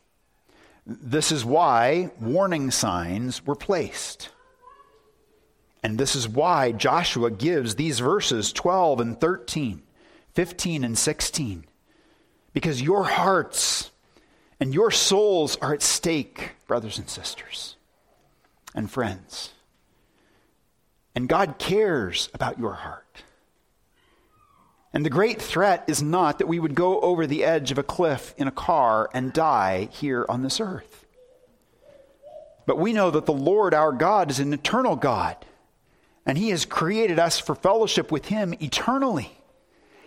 This 0.86 1.32
is 1.32 1.44
why 1.44 2.12
warning 2.22 2.72
signs 2.72 3.46
were 3.46 3.56
placed. 3.56 4.30
And 5.84 5.98
this 5.98 6.16
is 6.16 6.30
why 6.30 6.72
Joshua 6.72 7.32
gives 7.32 7.76
these 7.76 8.00
verses 8.00 8.54
12 8.54 9.00
and 9.02 9.20
13, 9.20 9.82
15 10.34 10.84
and 10.84 10.98
16. 10.98 11.66
Because 12.54 12.82
your 12.82 13.04
hearts 13.04 13.92
and 14.60 14.74
your 14.74 14.92
souls 14.92 15.58
are 15.58 15.74
at 15.74 15.82
stake, 15.82 16.52
brothers 16.68 17.00
and 17.00 17.10
sisters 17.10 17.76
and 18.76 18.90
friends. 18.90 19.54
And 21.16 21.28
God 21.28 21.56
cares 21.58 22.30
about 22.34 22.60
your 22.60 22.74
heart. 22.74 23.24
And 24.98 25.06
the 25.06 25.12
great 25.12 25.40
threat 25.40 25.84
is 25.86 26.02
not 26.02 26.40
that 26.40 26.48
we 26.48 26.60
would 26.60 26.74
go 26.74 27.00
over 27.02 27.28
the 27.28 27.44
edge 27.44 27.70
of 27.70 27.78
a 27.78 27.84
cliff 27.84 28.34
in 28.36 28.48
a 28.48 28.52
car 28.52 29.12
and 29.14 29.32
die 29.32 29.90
here 29.92 30.26
on 30.28 30.42
this 30.42 30.60
earth. 30.60 31.06
But 32.66 32.80
we 32.80 32.94
know 32.94 33.12
that 33.12 33.28
the 33.28 33.32
Lord 33.32 33.76
our 33.76 33.92
God 33.92 34.32
is 34.32 34.40
an 34.40 34.52
eternal 34.54 34.96
God, 34.96 35.38
and 36.26 36.36
He 36.36 36.50
has 36.50 36.66
created 36.66 37.20
us 37.20 37.38
for 37.38 37.54
fellowship 37.54 38.12
with 38.12 38.26
Him 38.26 38.56
eternally. 38.60 39.38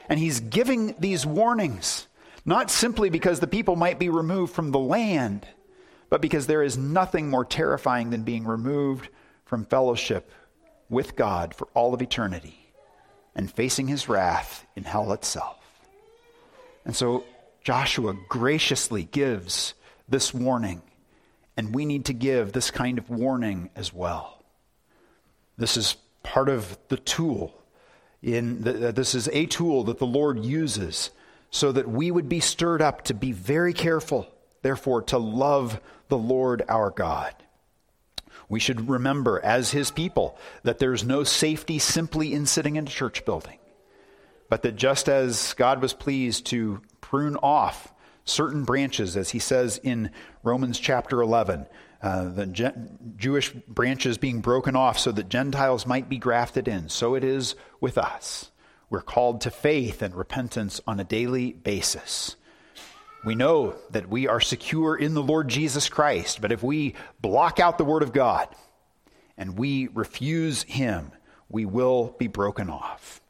And 0.08 0.18
He's 0.18 0.40
giving 0.40 0.96
these 0.98 1.24
warnings, 1.24 2.08
not 2.44 2.68
simply 2.68 3.10
because 3.10 3.38
the 3.38 3.46
people 3.46 3.76
might 3.76 4.00
be 4.00 4.08
removed 4.08 4.52
from 4.52 4.72
the 4.72 4.80
land, 4.80 5.46
but 6.08 6.20
because 6.20 6.48
there 6.48 6.64
is 6.64 6.76
nothing 6.76 7.30
more 7.30 7.44
terrifying 7.44 8.10
than 8.10 8.24
being 8.24 8.44
removed 8.44 9.08
from 9.44 9.66
fellowship 9.66 10.32
with 10.88 11.14
God 11.14 11.54
for 11.54 11.68
all 11.74 11.94
of 11.94 12.02
eternity 12.02 12.59
and 13.34 13.50
facing 13.50 13.88
his 13.88 14.08
wrath 14.08 14.66
in 14.76 14.84
hell 14.84 15.12
itself. 15.12 15.56
And 16.84 16.96
so 16.96 17.24
Joshua 17.62 18.14
graciously 18.28 19.04
gives 19.04 19.74
this 20.08 20.34
warning, 20.34 20.82
and 21.56 21.74
we 21.74 21.84
need 21.84 22.06
to 22.06 22.12
give 22.12 22.52
this 22.52 22.70
kind 22.70 22.98
of 22.98 23.10
warning 23.10 23.70
as 23.76 23.92
well. 23.92 24.42
This 25.56 25.76
is 25.76 25.96
part 26.22 26.48
of 26.48 26.78
the 26.88 26.96
tool. 26.96 27.54
In 28.22 28.62
the, 28.62 28.88
uh, 28.88 28.90
this 28.92 29.14
is 29.14 29.28
a 29.28 29.46
tool 29.46 29.84
that 29.84 29.98
the 29.98 30.06
Lord 30.06 30.44
uses 30.44 31.10
so 31.50 31.72
that 31.72 31.88
we 31.88 32.10
would 32.10 32.28
be 32.28 32.40
stirred 32.40 32.82
up 32.82 33.04
to 33.04 33.14
be 33.14 33.32
very 33.32 33.72
careful, 33.72 34.26
therefore, 34.62 35.02
to 35.02 35.18
love 35.18 35.80
the 36.08 36.18
Lord 36.18 36.62
our 36.68 36.90
God. 36.90 37.34
We 38.50 38.60
should 38.60 38.90
remember, 38.90 39.40
as 39.42 39.70
his 39.70 39.90
people, 39.90 40.36
that 40.64 40.78
there's 40.78 41.04
no 41.04 41.24
safety 41.24 41.78
simply 41.78 42.34
in 42.34 42.44
sitting 42.44 42.76
in 42.76 42.86
a 42.86 42.90
church 42.90 43.24
building, 43.24 43.58
but 44.50 44.62
that 44.62 44.74
just 44.76 45.08
as 45.08 45.54
God 45.54 45.80
was 45.80 45.94
pleased 45.94 46.46
to 46.46 46.82
prune 47.00 47.36
off 47.36 47.94
certain 48.24 48.64
branches, 48.64 49.16
as 49.16 49.30
he 49.30 49.38
says 49.38 49.78
in 49.82 50.10
Romans 50.42 50.78
chapter 50.78 51.22
11. 51.22 51.66
Uh, 52.02 52.28
the 52.30 52.46
Gen- 52.46 53.14
Jewish 53.16 53.50
branches 53.50 54.18
being 54.18 54.40
broken 54.40 54.74
off 54.74 54.98
so 54.98 55.12
that 55.12 55.28
Gentiles 55.28 55.86
might 55.86 56.08
be 56.08 56.18
grafted 56.18 56.66
in. 56.66 56.88
So 56.88 57.14
it 57.14 57.22
is 57.22 57.54
with 57.80 57.98
us. 57.98 58.50
We're 58.88 59.02
called 59.02 59.42
to 59.42 59.50
faith 59.50 60.02
and 60.02 60.14
repentance 60.14 60.80
on 60.86 60.98
a 60.98 61.04
daily 61.04 61.52
basis. 61.52 62.36
We 63.22 63.34
know 63.34 63.74
that 63.90 64.08
we 64.08 64.28
are 64.28 64.40
secure 64.40 64.96
in 64.96 65.12
the 65.12 65.22
Lord 65.22 65.48
Jesus 65.48 65.88
Christ, 65.90 66.40
but 66.40 66.52
if 66.52 66.62
we 66.62 66.94
block 67.20 67.60
out 67.60 67.76
the 67.76 67.84
Word 67.84 68.02
of 68.02 68.12
God 68.12 68.48
and 69.36 69.58
we 69.58 69.88
refuse 69.88 70.62
Him, 70.62 71.12
we 71.50 71.66
will 71.66 72.14
be 72.18 72.28
broken 72.28 72.70
off. 72.70 73.20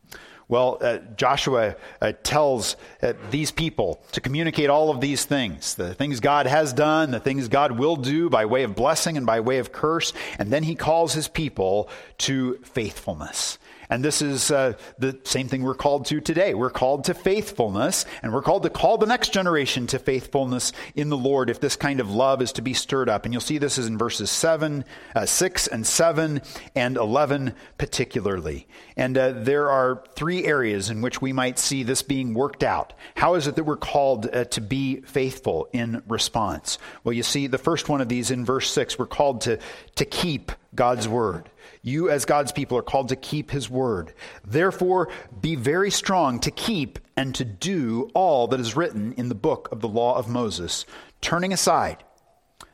Well, 0.47 0.79
uh, 0.81 0.99
Joshua 1.17 1.77
uh, 2.01 2.13
tells 2.25 2.77
uh, 3.03 3.13
these 3.31 3.53
people 3.53 4.03
to 4.13 4.21
communicate 4.21 4.69
all 4.69 4.91
of 4.91 5.01
these 5.01 5.25
things 5.25 5.77
the 5.77 5.95
things 5.95 6.19
God 6.19 6.47
has 6.47 6.73
done, 6.73 7.13
the 7.13 7.21
things 7.21 7.47
God 7.47 7.73
will 7.73 7.95
do 7.95 8.29
by 8.29 8.47
way 8.47 8.65
of 8.65 8.75
blessing 8.75 9.17
and 9.17 9.25
by 9.25 9.41
way 9.41 9.59
of 9.59 9.71
curse. 9.71 10.13
And 10.41 10.53
then 10.53 10.65
he 10.65 10.75
calls 10.75 11.13
his 11.13 11.29
people 11.29 11.89
to 12.19 12.59
faithfulness. 12.65 13.59
And 13.91 14.05
this 14.05 14.23
is 14.23 14.53
uh, 14.53 14.75
the 14.99 15.19
same 15.25 15.49
thing 15.49 15.63
we're 15.63 15.75
called 15.75 16.07
to 16.07 16.21
today. 16.21 16.55
We're 16.55 16.71
called 16.71 17.05
to 17.05 17.15
faithfulness, 17.15 18.07
and 18.23 18.33
we're 18.33 18.43
called 18.43 18.63
to 18.63 18.71
call 18.71 18.99
the 18.99 19.07
next 19.07 19.33
generation 19.33 19.89
to 19.89 19.99
faithfulness 19.99 20.73
in 20.95 21.09
the 21.09 21.17
Lord 21.17 21.51
if 21.51 21.59
this 21.59 21.75
kind 21.75 21.99
of 21.99 22.09
love 22.09 22.41
is 22.41 22.53
to 22.53 22.63
be 22.63 22.73
stirred 22.73 23.09
up. 23.09 23.25
And 23.25 23.35
you'll 23.35 23.41
see 23.41 23.59
this 23.59 23.79
is 23.79 23.89
in 23.89 23.99
verses 23.99 24.31
7, 24.31 24.85
uh, 25.17 25.27
6, 25.27 25.67
and 25.67 25.85
7, 25.85 26.41
and 26.77 26.97
11 26.97 27.55
particularly. 27.79 28.69
And 28.97 29.19
uh, 29.19 29.33
there 29.33 29.69
are 29.71 30.05
three 30.15 30.45
areas 30.45 30.89
in 30.89 31.03
which 31.03 31.21
we 31.21 31.33
might 31.33 31.59
see 31.59 31.83
this 31.83 32.03
being 32.03 32.33
worked 32.33 32.63
out. 32.63 32.93
How 33.17 33.35
is 33.35 33.49
it 33.49 33.57
that 33.57 33.65
we're 33.65 33.77
called 33.77 34.33
uh, 34.33 34.45
to 34.45 34.61
be 34.61 35.01
faithful 35.01 35.69
in 35.73 36.03
response? 36.07 36.79
Well, 37.03 37.13
you 37.13 37.25
see, 37.25 37.49
the 37.49 37.59
first 37.59 37.89
one 37.89 38.01
of 38.01 38.09
these 38.09 38.31
in 38.31 38.45
verse 38.45 38.71
6, 38.71 39.01
we're 39.01 39.07
called 39.07 39.41
to, 39.43 39.59
to 39.97 40.05
keep 40.05 40.53
God's 40.75 41.09
word. 41.09 41.51
You, 41.83 42.11
as 42.11 42.25
God's 42.27 42.53
people, 42.53 42.77
are 42.77 42.83
called 42.83 43.09
to 43.09 43.17
keep 43.17 43.51
his 43.51 43.71
word. 43.71 44.13
Therefore, 44.45 45.09
be 45.41 45.55
very 45.55 45.91
strong 45.91 46.39
to 46.41 46.51
keep 46.51 46.99
and 47.17 47.35
to 47.35 47.45
do 47.45 48.11
all 48.15 48.49
that 48.49 48.61
is 48.61 48.77
written 48.77 49.15
in 49.15 49.29
the 49.29 49.35
book 49.35 49.69
of 49.73 49.81
the 49.81 49.89
law 49.89 50.17
of 50.17 50.29
Moses, 50.29 50.85
turning 51.21 51.53
aside, 51.53 52.05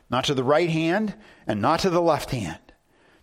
not 0.09 0.25
to 0.25 0.33
the 0.33 0.43
right 0.43 0.69
hand 0.69 1.15
and 1.45 1.61
not 1.61 1.81
to 1.81 1.89
the 1.89 2.01
left 2.01 2.31
hand. 2.31 2.59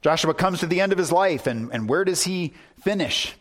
Joshua 0.00 0.34
comes 0.34 0.60
to 0.60 0.66
the 0.66 0.80
end 0.80 0.92
of 0.92 0.98
his 0.98 1.12
life, 1.12 1.46
and, 1.46 1.70
and 1.72 1.88
where 1.88 2.04
does 2.04 2.24
he 2.24 2.52
finish? 2.80 3.34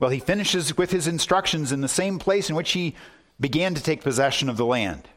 Well, 0.00 0.10
he 0.10 0.20
finishes 0.20 0.76
with 0.76 0.90
his 0.90 1.08
instructions 1.08 1.72
in 1.72 1.80
the 1.80 1.88
same 1.88 2.18
place 2.18 2.48
in 2.48 2.56
which 2.56 2.72
he 2.72 2.94
began 3.40 3.74
to 3.74 3.82
take 3.82 4.02
possession 4.02 4.48
of 4.48 4.56
the 4.56 4.66
land. 4.66 5.08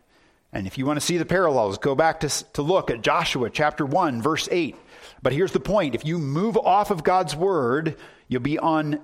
And 0.54 0.68
if 0.68 0.78
you 0.78 0.86
want 0.86 1.00
to 1.00 1.06
see 1.06 1.18
the 1.18 1.26
parallels, 1.26 1.78
go 1.78 1.96
back 1.96 2.20
to, 2.22 2.30
to 2.54 2.62
look 2.62 2.92
at 2.92 3.02
Joshua 3.02 3.50
chapter 3.50 3.86
1, 3.86 4.22
verse 4.22 4.50
8. 4.52 4.76
But 5.22 5.34
here's 5.34 5.52
the 5.52 5.60
point 5.60 5.96
if 5.96 6.06
you 6.06 6.18
move 6.18 6.58
off 6.58 6.92
of 6.92 7.04
God's 7.04 7.36
word, 7.36 7.98
you'll 8.28 8.42
be 8.42 8.58
on 8.58 9.00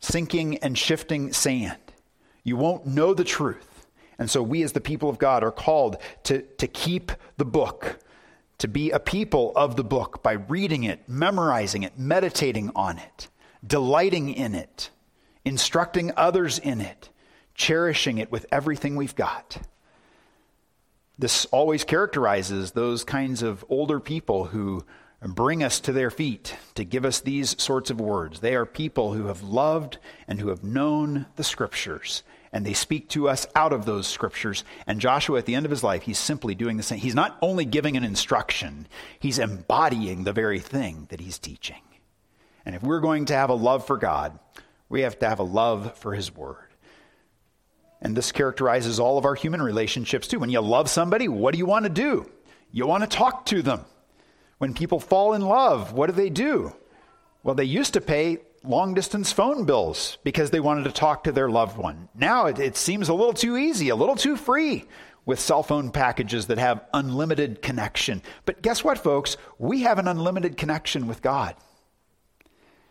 sinking 0.00 0.58
and 0.58 0.76
shifting 0.76 1.32
sand. 1.32 1.78
You 2.44 2.56
won't 2.56 2.86
know 2.86 3.14
the 3.14 3.24
truth. 3.24 3.86
And 4.18 4.30
so 4.30 4.42
we, 4.42 4.62
as 4.62 4.72
the 4.72 4.80
people 4.80 5.08
of 5.08 5.18
God, 5.18 5.42
are 5.42 5.52
called 5.52 5.96
to, 6.24 6.42
to 6.42 6.66
keep 6.66 7.12
the 7.38 7.44
book, 7.44 7.98
to 8.58 8.68
be 8.68 8.90
a 8.90 9.00
people 9.00 9.52
of 9.56 9.76
the 9.76 9.84
book 9.84 10.22
by 10.22 10.32
reading 10.32 10.84
it, 10.84 11.08
memorizing 11.08 11.82
it, 11.82 11.98
meditating 11.98 12.70
on 12.76 12.98
it, 12.98 13.28
delighting 13.66 14.32
in 14.32 14.54
it, 14.54 14.90
instructing 15.44 16.12
others 16.16 16.58
in 16.58 16.80
it, 16.80 17.08
cherishing 17.54 18.18
it 18.18 18.30
with 18.30 18.46
everything 18.52 18.96
we've 18.96 19.16
got. 19.16 19.58
This 21.18 21.44
always 21.46 21.84
characterizes 21.84 22.72
those 22.72 23.04
kinds 23.04 23.42
of 23.42 23.64
older 23.68 24.00
people 24.00 24.46
who 24.46 24.84
bring 25.28 25.62
us 25.62 25.78
to 25.80 25.92
their 25.92 26.10
feet 26.10 26.56
to 26.74 26.84
give 26.84 27.04
us 27.04 27.20
these 27.20 27.60
sorts 27.62 27.90
of 27.90 28.00
words. 28.00 28.40
They 28.40 28.56
are 28.56 28.66
people 28.66 29.12
who 29.12 29.26
have 29.26 29.42
loved 29.42 29.98
and 30.26 30.40
who 30.40 30.48
have 30.48 30.64
known 30.64 31.26
the 31.36 31.44
scriptures, 31.44 32.24
and 32.52 32.66
they 32.66 32.72
speak 32.72 33.08
to 33.10 33.28
us 33.28 33.46
out 33.54 33.72
of 33.72 33.84
those 33.84 34.08
scriptures. 34.08 34.64
And 34.86 35.00
Joshua, 35.00 35.38
at 35.38 35.46
the 35.46 35.54
end 35.54 35.64
of 35.64 35.70
his 35.70 35.84
life, 35.84 36.02
he's 36.02 36.18
simply 36.18 36.56
doing 36.56 36.76
the 36.76 36.82
same. 36.82 36.98
He's 36.98 37.14
not 37.14 37.38
only 37.40 37.64
giving 37.64 37.96
an 37.96 38.04
instruction, 38.04 38.88
he's 39.20 39.38
embodying 39.38 40.24
the 40.24 40.32
very 40.32 40.58
thing 40.58 41.06
that 41.10 41.20
he's 41.20 41.38
teaching. 41.38 41.82
And 42.66 42.74
if 42.74 42.82
we're 42.82 43.00
going 43.00 43.26
to 43.26 43.34
have 43.34 43.50
a 43.50 43.54
love 43.54 43.86
for 43.86 43.96
God, 43.96 44.38
we 44.88 45.02
have 45.02 45.18
to 45.20 45.28
have 45.28 45.38
a 45.38 45.44
love 45.44 45.96
for 45.98 46.14
his 46.14 46.34
word. 46.34 46.56
And 48.00 48.16
this 48.16 48.32
characterizes 48.32 48.98
all 48.98 49.18
of 49.18 49.24
our 49.24 49.36
human 49.36 49.62
relationships 49.62 50.26
too. 50.26 50.40
When 50.40 50.50
you 50.50 50.60
love 50.60 50.90
somebody, 50.90 51.28
what 51.28 51.52
do 51.52 51.58
you 51.58 51.66
want 51.66 51.84
to 51.84 51.90
do? 51.90 52.28
You 52.72 52.86
want 52.86 53.04
to 53.04 53.08
talk 53.08 53.46
to 53.46 53.62
them. 53.62 53.84
When 54.62 54.74
people 54.74 55.00
fall 55.00 55.32
in 55.32 55.42
love, 55.42 55.92
what 55.92 56.06
do 56.06 56.12
they 56.12 56.30
do? 56.30 56.72
Well, 57.42 57.56
they 57.56 57.64
used 57.64 57.94
to 57.94 58.00
pay 58.00 58.38
long 58.62 58.94
distance 58.94 59.32
phone 59.32 59.64
bills 59.64 60.18
because 60.22 60.52
they 60.52 60.60
wanted 60.60 60.84
to 60.84 60.92
talk 60.92 61.24
to 61.24 61.32
their 61.32 61.50
loved 61.50 61.76
one. 61.76 62.08
Now 62.14 62.46
it, 62.46 62.60
it, 62.60 62.76
seems 62.76 63.08
a 63.08 63.14
little 63.14 63.32
too 63.32 63.56
easy, 63.56 63.88
a 63.88 63.96
little 63.96 64.14
too 64.14 64.36
free 64.36 64.84
with 65.26 65.40
cell 65.40 65.64
phone 65.64 65.90
packages 65.90 66.46
that 66.46 66.58
have 66.58 66.84
unlimited 66.94 67.60
connection. 67.60 68.22
But 68.44 68.62
guess 68.62 68.84
what, 68.84 68.98
folks? 68.98 69.36
We 69.58 69.80
have 69.80 69.98
an 69.98 70.06
unlimited 70.06 70.56
connection 70.56 71.08
with 71.08 71.22
God. 71.22 71.56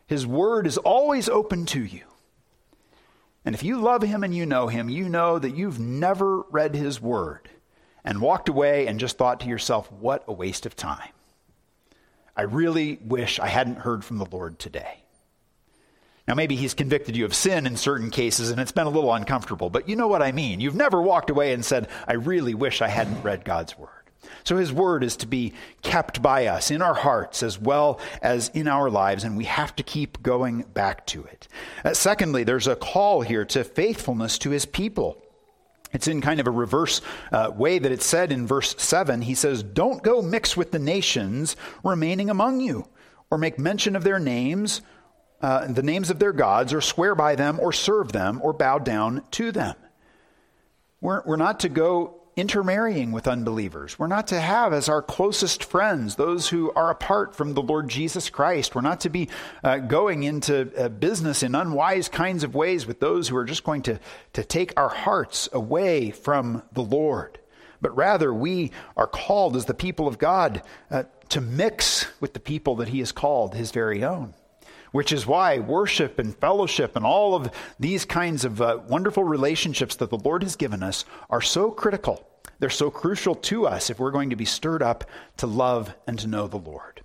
His 0.08 0.28
word 0.28 0.68
is 0.68 0.78
always 0.78 1.30
open 1.30 1.66
to 1.68 1.82
you. 1.82 2.04
And 3.46 3.56
if 3.56 3.64
you 3.64 3.80
love 3.80 4.02
him 4.02 4.26
and 4.26 4.36
you 4.36 4.46
know 4.46 4.68
him, 4.68 4.90
you 4.90 5.08
know 5.08 5.40
that 5.40 5.56
you've 5.56 5.80
never 5.80 6.42
read 6.52 6.76
his 6.76 7.00
word 7.00 7.50
and 8.04 8.20
walked 8.20 8.50
away 8.50 8.88
and 8.88 9.00
just 9.00 9.18
thought 9.18 9.40
to 9.40 9.48
yourself, 9.48 9.90
what 9.90 10.26
a 10.28 10.34
waste 10.34 10.66
of 10.66 10.76
time. 10.76 11.12
I 12.36 12.44
really 12.44 12.98
wish 13.04 13.40
I 13.40 13.48
hadn't 13.48 13.80
heard 13.80 14.04
from 14.04 14.18
the 14.18 14.26
Lord 14.26 14.60
today. 14.60 15.04
Now, 16.28 16.36
maybe 16.36 16.56
he's 16.56 16.74
convicted 16.74 17.18
you 17.18 17.26
of 17.26 17.34
sin 17.34 17.66
in 17.66 17.76
certain 17.76 18.10
cases 18.10 18.52
and 18.52 18.60
it's 18.60 18.72
been 18.72 18.88
a 18.88 18.92
little 18.92 19.14
uncomfortable, 19.14 19.70
but 19.70 19.90
you 19.90 19.96
know 19.96 20.08
what 20.08 20.22
I 20.22 20.32
mean. 20.32 20.60
You've 20.60 20.76
never 20.76 21.02
walked 21.02 21.30
away 21.30 21.54
and 21.54 21.66
said, 21.66 21.88
I 22.08 22.14
really 22.14 22.54
wish 22.54 22.82
I 22.82 22.88
hadn't 22.88 23.24
read 23.24 23.44
God's 23.44 23.78
word. 23.78 23.90
So 24.44 24.58
his 24.58 24.72
word 24.72 25.04
is 25.04 25.18
to 25.18 25.28
be 25.28 25.54
kept 25.82 26.22
by 26.22 26.48
us 26.48 26.72
in 26.72 26.82
our 26.82 26.94
hearts 26.94 27.44
as 27.44 27.60
well 27.60 28.00
as 28.22 28.50
in 28.50 28.68
our 28.68 28.90
lives, 28.90 29.24
and 29.24 29.38
we 29.38 29.46
have 29.46 29.76
to 29.76 29.84
keep 29.84 30.22
going 30.22 30.62
back 30.74 31.06
to 31.08 31.24
it. 31.24 31.48
Uh, 31.84 31.94
secondly, 31.94 32.44
there's 32.44 32.68
a 32.68 32.76
call 32.76 33.22
here 33.22 33.46
to 33.46 33.64
faithfulness 33.64 34.38
to 34.40 34.52
his 34.52 34.66
people. 34.66 35.24
It's 35.94 36.08
in 36.08 36.22
kind 36.22 36.40
of 36.40 36.48
a 36.48 36.52
reverse 36.52 37.02
uh, 37.32 37.52
way 37.54 37.80
that 37.80 37.92
it's 37.92 38.06
said 38.06 38.32
in 38.32 38.48
verse 38.48 38.76
7. 38.78 39.22
He 39.22 39.36
says, 39.36 39.64
Don't 39.64 40.04
go 40.04 40.22
mix 40.22 40.56
with 40.56 40.72
the 40.72 40.80
nations 40.80 41.56
remaining 41.84 42.30
among 42.30 42.62
you, 42.62 42.88
or 43.30 43.38
make 43.38 43.60
mention 43.60 43.96
of 43.96 44.04
their 44.04 44.20
names, 44.20 44.82
uh, 45.42 45.68
the 45.68 45.84
names 45.84 46.10
of 46.10 46.20
their 46.20 46.34
gods, 46.34 46.74
or 46.74 46.82
swear 46.82 47.16
by 47.16 47.36
them, 47.36 47.60
or 47.60 47.74
serve 47.74 48.12
them, 48.12 48.40
or 48.42 48.54
bow 48.54 48.78
down 48.78 49.24
to 49.32 49.52
them. 49.52 49.76
We're, 51.02 51.24
we're 51.26 51.36
not 51.36 51.62
to 51.62 51.70
go 51.70 52.21
intermarrying 52.36 53.12
with 53.12 53.28
unbelievers. 53.28 54.00
We're 54.00 54.08
not 54.08 54.28
to 54.28 54.40
have 54.40 54.74
as 54.74 54.88
our 54.88 55.02
closest 55.02 55.64
friends 55.64 56.16
those 56.16 56.50
who 56.50 56.72
are 56.74 56.90
apart 56.90 57.36
from 57.36 57.54
the 57.54 57.62
Lord 57.62 57.90
Jesus 57.90 58.30
Christ. 58.30 58.74
We're 58.74 58.82
not 58.82 59.02
to 59.02 59.10
be 59.10 59.30
uh, 59.64 59.80
going 59.80 60.24
into 60.24 60.72
uh, 60.78 60.90
business 60.90 61.44
in 61.44 61.56
unwise 61.56 62.08
kinds 62.10 62.44
of 62.44 62.56
ways 62.56 62.86
with 62.88 63.00
those 63.00 63.28
who 63.28 63.36
are 63.36 63.46
just 63.46 63.64
going 63.64 63.82
to, 63.84 64.00
to 64.34 64.44
take 64.44 64.74
our 64.78 64.90
hearts 64.90 65.50
away 65.52 66.12
from 66.12 66.64
the 66.72 66.84
Lord. 66.84 67.40
But 67.82 67.96
rather, 67.96 68.34
we 68.34 68.72
are 68.96 69.08
called 69.08 69.56
as 69.56 69.66
the 69.66 69.74
people 69.74 70.08
of 70.08 70.18
God 70.18 70.62
uh, 70.90 71.04
to 71.30 71.42
mix 71.42 72.06
with 72.20 72.34
the 72.34 72.40
people 72.40 72.76
that 72.78 72.90
He 72.90 73.00
has 73.00 73.12
called 73.12 73.56
His 73.56 73.72
very 73.72 74.04
own 74.04 74.34
which 74.92 75.12
is 75.12 75.26
why 75.26 75.60
worship 75.60 76.20
and 76.20 76.36
fellowship 76.38 76.96
and 76.96 77.06
all 77.06 77.36
of 77.36 77.52
these 77.80 78.06
kinds 78.06 78.46
of 78.46 78.62
uh, 78.62 78.80
wonderful 78.88 79.24
relationships 79.24 79.96
that 79.96 80.10
the 80.10 80.18
Lord 80.18 80.44
has 80.44 80.56
given 80.56 80.84
us 80.84 81.06
are 81.30 81.42
so 81.42 81.72
critical. 81.72 82.28
They're 82.60 82.70
so 82.70 82.92
crucial 82.92 83.36
to 83.36 83.66
us 83.66 83.90
if 83.90 84.00
we're 84.00 84.12
going 84.12 84.30
to 84.30 84.36
be 84.36 84.46
stirred 84.46 84.84
up 84.84 85.10
to 85.38 85.48
love 85.48 85.96
and 86.06 86.20
to 86.20 86.28
know 86.28 86.48
the 86.48 86.58
Lord. 86.58 87.02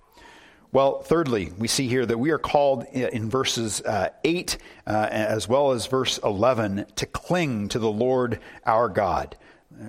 Well, 0.71 1.01
thirdly, 1.01 1.51
we 1.57 1.67
see 1.67 1.87
here 1.87 2.05
that 2.05 2.19
we 2.19 2.29
are 2.29 2.37
called 2.37 2.83
in 2.91 3.29
verses 3.29 3.81
uh, 3.81 4.09
8 4.23 4.57
uh, 4.85 5.07
as 5.09 5.47
well 5.47 5.71
as 5.71 5.87
verse 5.87 6.19
11 6.19 6.85
to 6.97 7.05
cling 7.05 7.69
to 7.69 7.79
the 7.79 7.91
Lord 7.91 8.39
our 8.65 8.89
God. 8.89 9.37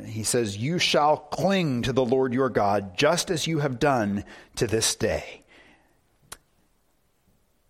He 0.06 0.22
says, 0.22 0.56
You 0.56 0.78
shall 0.78 1.16
cling 1.16 1.82
to 1.82 1.92
the 1.92 2.04
Lord 2.04 2.32
your 2.32 2.48
God 2.48 2.96
just 2.96 3.30
as 3.30 3.46
you 3.46 3.58
have 3.58 3.78
done 3.78 4.24
to 4.56 4.66
this 4.66 4.94
day. 4.94 5.37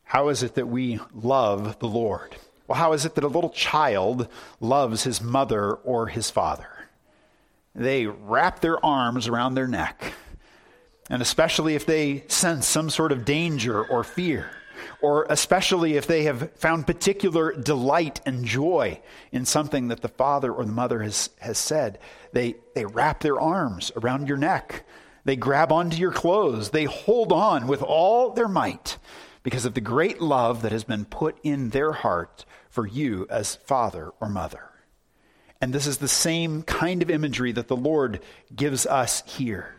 How 0.09 0.31
is 0.31 0.43
it 0.43 0.55
that 0.55 0.69
we 0.69 1.01
love 1.13 1.79
the 1.81 1.87
Lord? 1.87 2.35
Well, 2.67 2.79
how 2.79 2.95
is 2.95 3.05
it 3.05 3.15
that 3.15 3.25
a 3.25 3.29
little 3.29 3.51
child 3.51 4.27
loves 4.59 5.05
his 5.05 5.21
mother 5.21 5.75
or 5.75 6.07
his 6.07 6.31
father? 6.31 6.89
They 7.75 8.07
wrap 8.07 8.61
their 8.61 8.83
arms 8.83 9.29
around 9.29 9.55
their 9.55 9.69
neck, 9.69 10.15
and 11.11 11.21
especially 11.21 11.75
if 11.75 11.85
they 11.85 12.25
sense 12.27 12.67
some 12.67 12.89
sort 12.89 13.13
of 13.13 13.27
danger 13.27 13.85
or 13.85 14.03
fear. 14.03 14.51
or 15.01 15.27
especially 15.29 15.97
if 15.97 16.07
they 16.07 16.25
have 16.25 16.53
found 16.55 16.87
particular 16.87 17.53
delight 17.53 18.21
and 18.25 18.45
joy 18.45 19.01
in 19.31 19.45
something 19.45 19.89
that 19.89 20.01
the 20.01 20.09
father 20.09 20.53
or 20.53 20.65
the 20.65 20.73
mother 20.73 21.03
has, 21.03 21.31
has 21.41 21.59
said, 21.59 21.99
they, 22.33 22.57
they 22.75 22.87
wrap 22.87 23.21
their 23.21 23.39
arms 23.39 23.93
around 23.97 24.27
your 24.27 24.39
neck. 24.39 24.85
They 25.25 25.37
grab 25.37 25.71
onto 25.71 25.99
your 25.99 26.13
clothes. 26.13 26.71
They 26.71 26.85
hold 26.85 27.33
on 27.33 27.67
with 27.67 27.83
all 27.83 28.33
their 28.33 28.49
might 28.49 28.97
because 29.49 29.65
of 29.65 29.73
the 29.73 29.81
great 29.81 30.21
love 30.21 30.61
that 30.61 30.73
has 30.73 30.85
been 30.85 31.07
put 31.07 31.39
in 31.43 31.71
their 31.71 31.91
heart 31.91 32.45
for 32.69 32.87
you 32.87 33.27
as 33.31 33.57
father 33.57 34.13
or 34.21 34.29
mother. 34.29 34.69
And 35.59 35.73
this 35.73 35.87
is 35.87 35.97
the 35.97 36.07
same 36.07 36.63
kind 36.63 37.01
of 37.01 37.09
imagery 37.09 37.53
that 37.53 37.67
the 37.67 37.75
Lord 37.75 38.21
gives 38.55 38.85
us 38.85 39.23
here. 39.25 39.75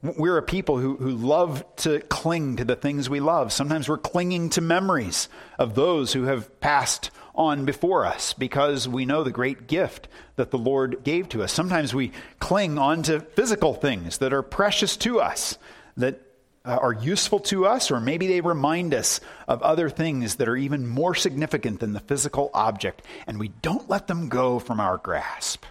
We're 0.00 0.38
a 0.38 0.44
people 0.44 0.78
who, 0.78 0.94
who 0.94 1.10
love 1.10 1.64
to 1.78 1.98
cling 2.02 2.58
to 2.58 2.64
the 2.64 2.76
things 2.76 3.10
we 3.10 3.18
love. 3.18 3.52
Sometimes 3.52 3.88
we're 3.88 3.98
clinging 3.98 4.50
to 4.50 4.60
memories 4.60 5.28
of 5.58 5.74
those 5.74 6.12
who 6.12 6.22
have 6.26 6.60
passed 6.60 7.10
on 7.34 7.64
before 7.64 8.06
us 8.06 8.32
because 8.32 8.86
we 8.86 9.06
know 9.06 9.24
the 9.24 9.32
great 9.32 9.66
gift 9.66 10.06
that 10.36 10.52
the 10.52 10.56
Lord 10.56 11.02
gave 11.02 11.28
to 11.30 11.42
us. 11.42 11.52
Sometimes 11.52 11.92
we 11.92 12.12
cling 12.38 12.78
on 12.78 13.02
to 13.02 13.18
physical 13.18 13.74
things 13.74 14.18
that 14.18 14.32
are 14.32 14.42
precious 14.42 14.96
to 14.98 15.18
us, 15.20 15.58
that 15.96 16.29
uh, 16.64 16.78
are 16.80 16.92
useful 16.92 17.40
to 17.40 17.66
us, 17.66 17.90
or 17.90 18.00
maybe 18.00 18.26
they 18.26 18.40
remind 18.40 18.94
us 18.94 19.20
of 19.48 19.62
other 19.62 19.88
things 19.88 20.36
that 20.36 20.48
are 20.48 20.56
even 20.56 20.86
more 20.86 21.14
significant 21.14 21.80
than 21.80 21.92
the 21.92 22.00
physical 22.00 22.50
object, 22.52 23.02
and 23.26 23.38
we 23.38 23.48
don't 23.48 23.88
let 23.88 24.06
them 24.06 24.28
go 24.28 24.58
from 24.58 24.80
our 24.80 24.98
grasp. 24.98 25.64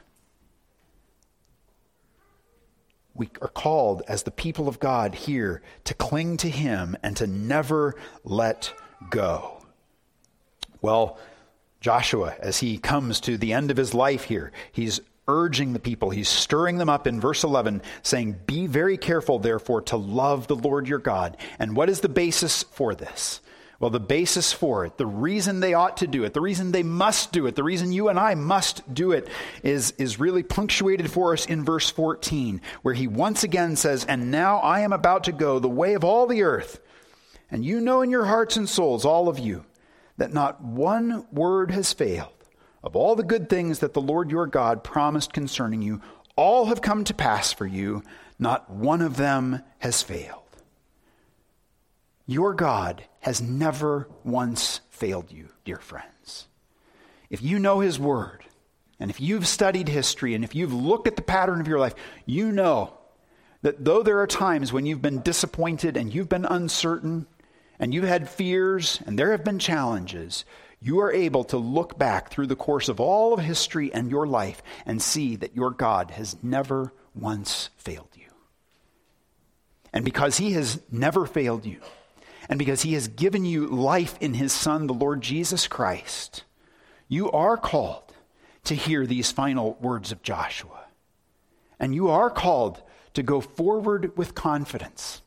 we 3.20 3.30
are 3.42 3.50
called 3.50 4.02
as 4.08 4.24
the 4.24 4.32
people 4.32 4.70
of 4.70 4.80
God 4.80 5.14
here 5.14 5.62
to 5.84 5.94
cling 5.94 6.38
to 6.38 6.50
Him 6.50 6.96
and 7.04 7.18
to 7.18 7.28
never 7.28 7.96
let 8.24 8.74
go. 9.10 9.62
Well, 10.82 11.20
Joshua, 11.82 12.36
as 12.40 12.60
he 12.60 12.78
comes 12.78 13.20
to 13.22 13.38
the 13.38 13.52
end 13.54 13.72
of 13.72 13.78
his 13.78 13.94
life 13.94 14.24
here, 14.24 14.52
he's 14.72 15.02
urging 15.30 15.74
the 15.74 15.80
people, 15.80 16.10
he's 16.10 16.28
stirring 16.28 16.78
them 16.78 16.90
up 16.90 17.06
in 17.06 17.22
verse 17.22 17.44
11, 17.44 17.82
saying, 18.02 18.36
Be 18.48 18.66
very 18.68 18.98
careful, 18.98 19.40
therefore, 19.40 19.82
to 19.84 19.98
love 19.98 20.48
the 20.48 20.56
Lord 20.56 20.88
your 20.88 21.00
God. 21.00 21.38
And 21.60 21.76
what 21.76 21.90
is 21.90 22.02
the 22.02 22.10
basis 22.10 22.64
for 22.64 22.96
this? 22.96 23.40
Well, 23.80 23.92
the 23.92 24.00
basis 24.00 24.52
for 24.52 24.86
it, 24.86 24.98
the 24.98 25.06
reason 25.06 25.60
they 25.60 25.74
ought 25.74 25.98
to 25.98 26.08
do 26.08 26.26
it, 26.26 26.34
the 26.34 26.42
reason 26.42 26.72
they 26.74 26.84
must 26.84 27.32
do 27.32 27.46
it, 27.46 27.56
the 27.56 27.64
reason 27.64 27.94
you 27.94 28.10
and 28.10 28.20
I 28.20 28.36
must 28.36 28.94
do 28.94 29.14
it 29.14 29.30
is, 29.64 29.92
is 29.92 30.20
really 30.20 30.44
punctuated 30.44 31.10
for 31.10 31.32
us 31.32 31.46
in 31.46 31.64
verse 31.64 31.90
14, 31.90 32.60
where 32.82 32.94
he 32.94 33.08
once 33.08 33.46
again 33.46 33.78
says, 33.78 34.04
And 34.04 34.32
now 34.32 34.58
I 34.58 34.82
am 34.82 34.92
about 34.92 35.26
to 35.26 35.32
go 35.32 35.60
the 35.60 35.70
way 35.70 35.94
of 35.94 36.04
all 36.04 36.28
the 36.28 36.44
earth. 36.44 36.82
And 37.52 37.64
you 37.64 37.80
know 37.80 38.02
in 38.02 38.10
your 38.10 38.26
hearts 38.26 38.58
and 38.58 38.68
souls, 38.68 39.06
all 39.06 39.30
of 39.30 39.40
you, 39.40 39.64
that 40.18 40.34
not 40.34 40.62
one 40.62 41.26
word 41.32 41.72
has 41.72 41.94
failed 41.94 42.39
of 42.84 42.96
all 42.96 43.16
the 43.16 43.24
good 43.24 43.50
things 43.50 43.80
that 43.80 43.94
the 43.94 44.02
Lord 44.02 44.32
your 44.32 44.48
God 44.48 44.84
promised 44.84 45.34
concerning 45.34 45.82
you. 45.82 46.02
All 46.36 46.66
have 46.66 46.82
come 46.82 47.04
to 47.06 47.14
pass 47.14 47.52
for 47.52 47.68
you, 47.68 48.04
not 48.38 48.70
one 48.70 49.02
of 49.02 49.18
them 49.18 49.62
has 49.80 50.02
failed. 50.02 50.44
Your 52.26 52.54
God 52.54 53.04
has 53.22 53.42
never 53.42 54.08
once 54.24 54.82
failed 54.90 55.32
you, 55.32 55.50
dear 55.66 55.78
friends. 55.78 56.48
If 57.30 57.42
you 57.42 57.60
know 57.60 57.80
His 57.80 58.00
Word, 58.00 58.46
and 59.00 59.10
if 59.10 59.20
you've 59.20 59.48
studied 59.48 59.90
history, 59.90 60.34
and 60.34 60.44
if 60.44 60.56
you've 60.56 60.74
looked 60.74 61.08
at 61.08 61.16
the 61.16 61.22
pattern 61.22 61.60
of 61.60 61.68
your 61.68 61.80
life, 61.80 61.96
you 62.26 62.52
know 62.52 62.94
that 63.62 63.84
though 63.84 64.04
there 64.04 64.20
are 64.20 64.28
times 64.28 64.72
when 64.72 64.86
you've 64.86 65.02
been 65.02 65.22
disappointed 65.22 65.98
and 65.98 66.14
you've 66.14 66.30
been 66.30 66.46
uncertain, 66.46 67.28
and 67.80 67.94
you've 67.94 68.04
had 68.04 68.30
fears, 68.30 69.02
and 69.06 69.18
there 69.18 69.32
have 69.32 69.44
been 69.44 69.58
challenges, 69.58 70.44
you 70.82 71.00
are 71.00 71.12
able 71.12 71.44
to 71.46 71.58
look 71.58 71.98
back 71.98 72.30
through 72.30 72.48
the 72.48 72.56
course 72.56 72.90
of 72.90 73.00
all 73.00 73.34
of 73.34 73.40
history 73.40 73.94
and 73.94 74.10
your 74.10 74.26
life 74.26 74.62
and 74.86 75.02
see 75.02 75.36
that 75.38 75.56
your 75.56 75.72
God 75.72 76.12
has 76.12 76.38
never 76.42 76.94
once 77.14 77.70
failed 77.78 78.10
you. 78.16 78.28
And 79.92 80.06
because 80.06 80.38
He 80.38 80.54
has 80.54 80.82
never 80.92 81.26
failed 81.26 81.66
you, 81.66 81.82
and 82.50 82.58
because 82.58 82.82
he 82.82 82.94
has 82.94 83.08
given 83.08 83.46
you 83.46 83.68
life 83.68 84.18
in 84.20 84.34
his 84.34 84.52
Son, 84.52 84.88
the 84.88 84.94
Lord 84.94 85.22
Jesus 85.22 85.68
Christ, 85.68 86.44
you 87.08 87.32
are 87.32 87.56
called 87.56 88.12
to 88.64 88.74
hear 88.74 89.06
these 89.06 89.32
final 89.32 89.78
words 89.80 90.12
of 90.12 90.24
Joshua. 90.24 90.86
And 91.80 91.94
you 91.94 92.10
are 92.10 92.32
called 92.32 92.82
to 93.14 93.22
go 93.22 93.40
forward 93.40 94.18
with 94.18 94.34
confidence, 94.34 95.22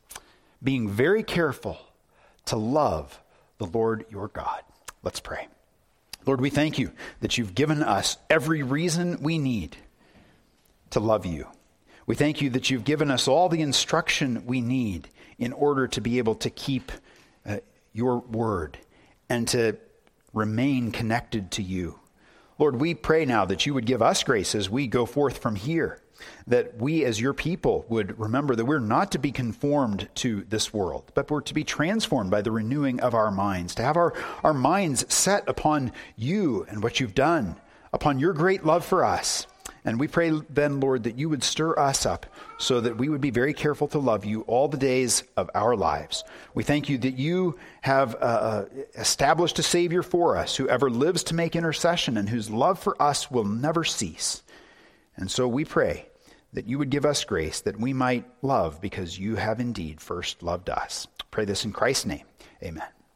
being 0.62 0.88
very 0.88 1.22
careful 1.22 1.78
to 2.46 2.56
love 2.56 3.20
the 3.58 3.66
Lord 3.66 4.04
your 4.10 4.28
God. 4.28 4.62
Let's 5.02 5.20
pray. 5.20 5.48
Lord, 6.24 6.40
we 6.40 6.50
thank 6.50 6.78
you 6.78 6.92
that 7.20 7.36
you've 7.36 7.54
given 7.54 7.82
us 7.82 8.16
every 8.30 8.62
reason 8.62 9.22
we 9.22 9.38
need 9.38 9.76
to 10.90 11.00
love 11.00 11.26
you. 11.26 11.46
We 12.06 12.14
thank 12.14 12.40
you 12.40 12.50
that 12.50 12.70
you've 12.70 12.84
given 12.84 13.10
us 13.10 13.28
all 13.28 13.48
the 13.48 13.62
instruction 13.62 14.44
we 14.46 14.60
need 14.60 15.08
in 15.38 15.52
order 15.52 15.88
to 15.88 16.00
be 16.00 16.18
able 16.18 16.34
to 16.36 16.50
keep 16.50 16.92
uh, 17.46 17.58
your 17.92 18.18
word 18.18 18.78
and 19.28 19.48
to 19.48 19.76
remain 20.32 20.92
connected 20.92 21.50
to 21.52 21.62
you. 21.62 21.98
Lord, 22.58 22.80
we 22.80 22.94
pray 22.94 23.24
now 23.24 23.44
that 23.46 23.66
you 23.66 23.74
would 23.74 23.86
give 23.86 24.02
us 24.02 24.22
grace 24.22 24.54
as 24.54 24.68
we 24.68 24.86
go 24.86 25.06
forth 25.06 25.38
from 25.38 25.56
here, 25.56 26.01
that 26.46 26.76
we 26.78 27.04
as 27.04 27.20
your 27.20 27.32
people 27.32 27.84
would 27.88 28.18
remember 28.18 28.54
that 28.56 28.64
we're 28.64 28.78
not 28.78 29.12
to 29.12 29.18
be 29.18 29.32
conformed 29.32 30.08
to 30.16 30.44
this 30.48 30.72
world, 30.72 31.10
but 31.14 31.30
we're 31.30 31.40
to 31.42 31.54
be 31.54 31.64
transformed 31.64 32.30
by 32.30 32.42
the 32.42 32.50
renewing 32.50 33.00
of 33.00 33.14
our 33.14 33.30
minds, 33.30 33.74
to 33.74 33.82
have 33.82 33.96
our, 33.96 34.14
our 34.42 34.54
minds 34.54 35.12
set 35.12 35.48
upon 35.48 35.92
you 36.16 36.66
and 36.68 36.82
what 36.82 37.00
you've 37.00 37.14
done, 37.14 37.56
upon 37.92 38.18
your 38.18 38.32
great 38.32 38.64
love 38.64 38.84
for 38.84 39.04
us. 39.04 39.46
And 39.84 39.98
we 39.98 40.06
pray 40.06 40.30
then, 40.48 40.78
Lord, 40.78 41.02
that 41.04 41.18
you 41.18 41.28
would 41.28 41.42
stir 41.42 41.76
us 41.76 42.06
up 42.06 42.26
so 42.56 42.80
that 42.80 42.98
we 42.98 43.08
would 43.08 43.20
be 43.20 43.30
very 43.30 43.52
careful 43.52 43.88
to 43.88 43.98
love 43.98 44.24
you 44.24 44.42
all 44.42 44.68
the 44.68 44.76
days 44.76 45.24
of 45.36 45.50
our 45.54 45.74
lives. 45.74 46.22
We 46.54 46.62
thank 46.62 46.88
you 46.88 46.98
that 46.98 47.18
you 47.18 47.58
have 47.80 48.14
uh, 48.14 48.18
uh, 48.18 48.64
established 48.94 49.58
a 49.58 49.62
Savior 49.62 50.04
for 50.04 50.36
us 50.36 50.54
who 50.56 50.68
ever 50.68 50.88
lives 50.88 51.24
to 51.24 51.34
make 51.34 51.56
intercession 51.56 52.16
and 52.16 52.28
whose 52.28 52.48
love 52.48 52.78
for 52.78 53.00
us 53.02 53.28
will 53.28 53.44
never 53.44 53.82
cease. 53.82 54.42
And 55.16 55.30
so 55.30 55.46
we 55.46 55.64
pray 55.64 56.08
that 56.52 56.66
you 56.66 56.78
would 56.78 56.90
give 56.90 57.04
us 57.04 57.24
grace 57.24 57.60
that 57.62 57.80
we 57.80 57.92
might 57.92 58.26
love 58.42 58.80
because 58.80 59.18
you 59.18 59.36
have 59.36 59.60
indeed 59.60 60.00
first 60.00 60.42
loved 60.42 60.68
us. 60.68 61.06
Pray 61.30 61.44
this 61.44 61.64
in 61.64 61.72
Christ's 61.72 62.06
name. 62.06 62.24
Amen. 62.62 62.88